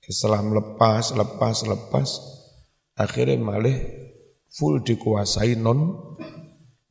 Islam 0.08 0.56
lepas 0.56 1.12
lepas 1.12 1.68
lepas 1.68 2.10
akhirnya 2.96 3.38
malah 3.38 4.03
full 4.54 4.86
dikuasai 4.86 5.58
non 5.58 5.80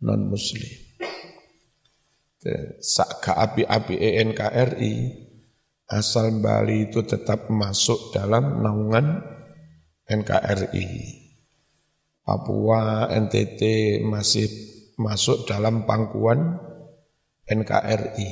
non 0.03 0.21
muslim 0.27 0.83
Saka 2.83 3.39
api-api 3.39 4.03
ENKRI 4.03 4.95
asal 5.87 6.43
Bali 6.43 6.91
itu 6.91 7.07
tetap 7.07 7.47
masuk 7.47 8.11
dalam 8.11 8.59
naungan 8.67 9.23
NKRI. 10.11 10.87
Papua, 12.27 13.07
NTT 13.15 13.63
masih 14.03 14.51
masuk 14.99 15.47
dalam 15.47 15.87
pangkuan 15.87 16.59
NKRI. 17.47 18.31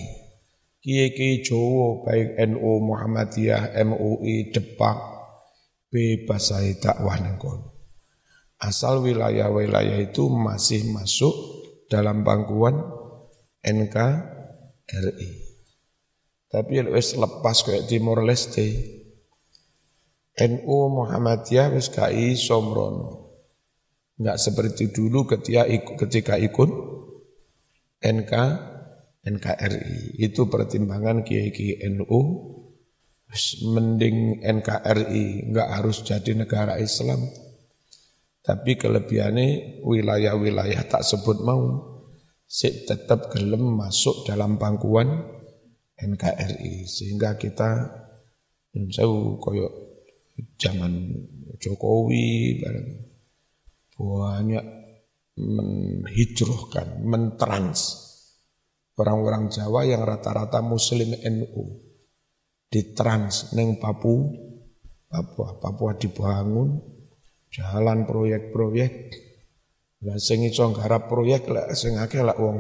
Kiai-kiai 0.81 1.45
Jawa 1.47 2.03
baik 2.03 2.41
NU 2.51 2.73
Muhammadiyah, 2.83 3.79
MUI, 3.85 4.51
Depak 4.51 4.99
bebas 5.93 6.51
saya 6.51 6.75
dakwah 6.83 7.21
nengkon. 7.21 7.70
Asal 8.61 9.01
wilayah-wilayah 9.01 9.97
itu 10.05 10.29
masih 10.29 10.93
masuk 10.93 11.33
dalam 11.89 12.21
pangkuan 12.21 12.77
NKRI. 13.65 15.31
Tapi 16.51 16.73
wis 16.93 17.17
lepas 17.17 17.65
kayak 17.65 17.89
Timor 17.89 18.21
Leste. 18.21 19.01
NU 20.41 20.77
Muhammadiyah 20.93 21.73
wis 21.73 21.89
gak 21.89 22.13
iso 22.13 22.61
mrono. 22.61 23.11
Enggak 24.21 24.37
seperti 24.37 24.93
dulu 24.93 25.25
ketika 25.25 25.65
ikut, 25.65 25.97
ketika 25.97 26.35
ikut 26.37 26.71
NK 28.05 28.33
NKRI. 29.25 30.21
Itu 30.21 30.53
pertimbangan 30.53 31.25
kiai-kiai 31.25 31.89
NU 31.97 32.21
mending 33.73 34.43
NKRI 34.43 35.49
enggak 35.49 35.69
harus 35.71 36.03
jadi 36.05 36.35
negara 36.35 36.77
Islam. 36.77 37.25
Tapi 38.51 38.75
kelebihannya 38.75 39.79
wilayah-wilayah 39.87 40.83
tak 40.91 41.07
sebut 41.07 41.39
mau, 41.47 41.87
sih 42.51 42.83
tetap 42.83 43.31
gelem 43.31 43.63
masuk 43.79 44.27
dalam 44.27 44.59
pangkuan 44.59 45.07
NKRI 45.95 46.83
sehingga 46.83 47.39
kita 47.39 47.71
jauh 48.75 49.39
koyo 49.39 49.71
zaman 50.59 51.15
Jokowi 51.63 52.59
bareng. 52.59 52.91
Banyak 53.95 54.67
menhijrahkan, 55.39 57.07
mentrans 57.07 58.03
orang-orang 58.99 59.47
Jawa 59.47 59.87
yang 59.87 60.03
rata-rata 60.03 60.59
Muslim 60.59 61.15
NU 61.23 61.87
ditrans 62.67 63.55
neng 63.55 63.79
Papu, 63.79 64.27
Papua, 65.07 65.55
Papua 65.63 65.95
dibangun, 65.95 66.99
jalan 67.51 68.07
proyek-proyek, 68.07 68.93
lah 70.07 70.17
sing 70.17 70.47
iso 70.47 70.71
nggarap 70.71 71.11
proyek 71.11 71.51
lah 71.51 71.71
sing 71.77 71.99
akeh 71.99 72.23
lah 72.23 72.39
wong 72.39 72.59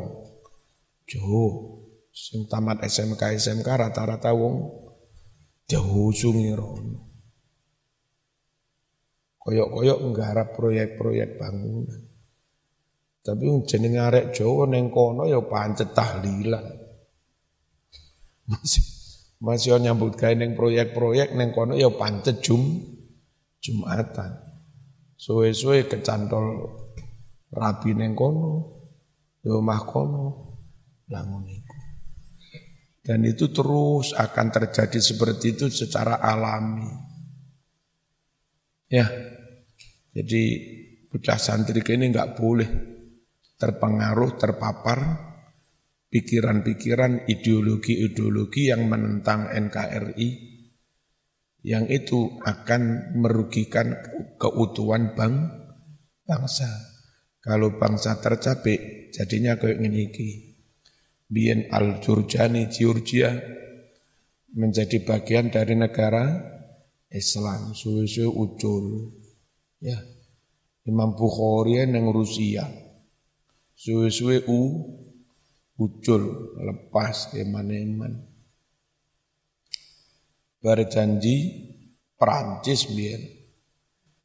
Jawa 1.11 1.80
Sing 2.11 2.51
tamat 2.51 2.82
SMK 2.82 3.38
SMK 3.38 3.68
rata-rata 3.70 4.34
wong 4.34 4.66
jauh 5.70 6.11
sungi 6.11 6.51
rono. 6.51 7.07
Koyok-koyok 9.41 9.99
nggarap 10.11 10.49
proyek-proyek 10.59 11.38
bangunan. 11.38 12.03
Tapi 13.22 13.47
jeneng 13.64 13.95
arek 14.11 14.34
Jawa 14.34 14.66
neng 14.66 14.91
kono 14.91 15.24
ya 15.24 15.38
pancet 15.38 15.95
tahlilan. 15.95 16.66
Masih 18.51 18.84
masih 19.38 19.78
nyambut 19.78 20.18
gawe 20.18 20.34
neng 20.34 20.59
proyek-proyek 20.59 21.38
neng 21.38 21.55
kono 21.55 21.78
ya 21.78 21.88
pancet 21.95 22.43
jum 22.43 22.84
Jumatan. 23.61 24.50
Suwe-suwe 25.21 25.85
kecantol 25.85 26.64
rabi 27.53 27.93
neng 27.93 28.16
kono, 28.16 28.81
ya 29.45 29.53
omah 29.53 29.85
kono, 29.85 30.27
bangun 31.05 31.45
iku. 31.45 31.77
Dan 33.05 33.29
itu 33.29 33.53
terus 33.53 34.16
akan 34.16 34.49
terjadi 34.49 34.97
seperti 34.97 35.61
itu 35.61 35.68
secara 35.68 36.25
alami. 36.25 36.89
Ya, 38.89 39.12
jadi 40.16 40.43
bocah 41.12 41.37
santri 41.37 41.85
ini 41.85 42.09
nggak 42.09 42.41
boleh 42.41 42.71
terpengaruh, 43.61 44.41
terpapar 44.41 44.99
pikiran-pikiran 46.09 47.29
ideologi-ideologi 47.29 48.73
yang 48.73 48.89
menentang 48.89 49.53
NKRI 49.53 50.50
yang 51.61 51.89
itu 51.93 52.41
akan 52.45 53.15
merugikan 53.21 53.97
keutuhan 54.41 55.13
bang 55.13 55.35
bangsa. 56.25 56.69
Kalau 57.41 57.81
bangsa 57.81 58.21
tercapek, 58.21 59.11
jadinya 59.11 59.57
kayak 59.57 59.81
ini 59.81 60.05
Bien 61.31 61.71
al-Jurjani, 61.71 62.69
Georgia, 62.69 63.33
menjadi 64.51 65.01
bagian 65.07 65.49
dari 65.49 65.79
negara 65.79 66.43
Islam. 67.11 67.71
Suwe-suwe 67.75 68.27
ucul. 68.27 69.15
Ya. 69.79 69.99
Imam 70.87 71.15
Bukhari 71.15 71.87
yang 71.87 72.11
Rusia. 72.11 72.67
Suwe-suwe 73.79 74.45
u 74.51 74.61
ucul 75.81 76.23
lepas 76.61 77.33
eman-eman. 77.39 78.30
Berjanji 80.61 81.37
Perancis 82.21 82.85
biar 82.93 83.21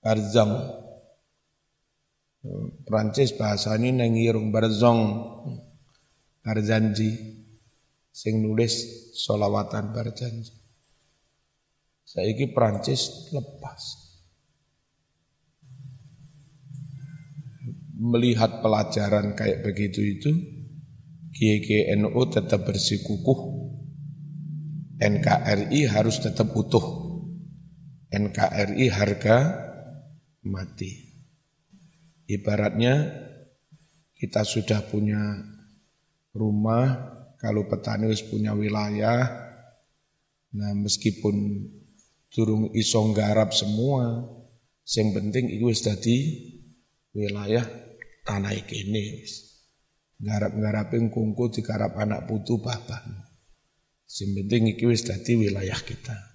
Barzang. 0.04 0.52
Perancis 2.84 3.32
bahasa 3.40 3.80
ini 3.80 3.96
nengirung 3.96 4.52
Barzong 4.52 5.00
berjanji. 6.44 7.40
Sing 8.12 8.44
nulis 8.44 8.84
solawatan 9.16 9.96
berjanji. 9.96 10.52
Saiki 12.04 12.52
Prancis 12.52 13.32
lepas. 13.32 14.04
Melihat 17.96 18.60
pelajaran 18.60 19.40
kayak 19.40 19.64
begitu 19.64 20.04
itu 20.04 20.32
GGNU 21.32 22.22
tetap 22.28 22.68
bersikukuh 22.68 23.55
NKRI 25.00 25.92
harus 25.92 26.24
tetap 26.24 26.52
utuh 26.56 26.84
NKRI 28.12 28.88
harga 28.92 29.38
mati 30.46 31.06
ibaratnya 32.30 33.26
kita 34.16 34.42
sudah 34.42 34.82
punya 34.88 35.22
rumah, 36.36 36.88
kalau 37.38 37.68
petani 37.70 38.10
harus 38.10 38.26
punya 38.26 38.56
wilayah, 38.56 39.28
nah 40.56 40.72
meskipun 40.74 41.68
turung 42.32 42.72
isong 42.74 43.14
garap 43.14 43.54
semua, 43.54 44.24
yang 44.88 45.10
penting 45.14 45.52
itu 45.52 45.68
wis 45.70 45.84
dadi 45.84 46.18
wilayah 47.16 47.64
tanah 48.24 48.56
kene 48.66 49.22
wis. 49.22 49.44
Garap-garaping 50.16 51.12
kungku 51.12 51.52
digarap 51.52 52.00
anak 52.00 52.24
putu 52.24 52.64
bapak. 52.64 53.25
Sing 54.06 54.38
penting 54.38 54.74
iki 54.74 54.86
wis 54.86 55.06
dadi 55.06 55.38
wilayah 55.38 55.78
kita. 55.82 56.34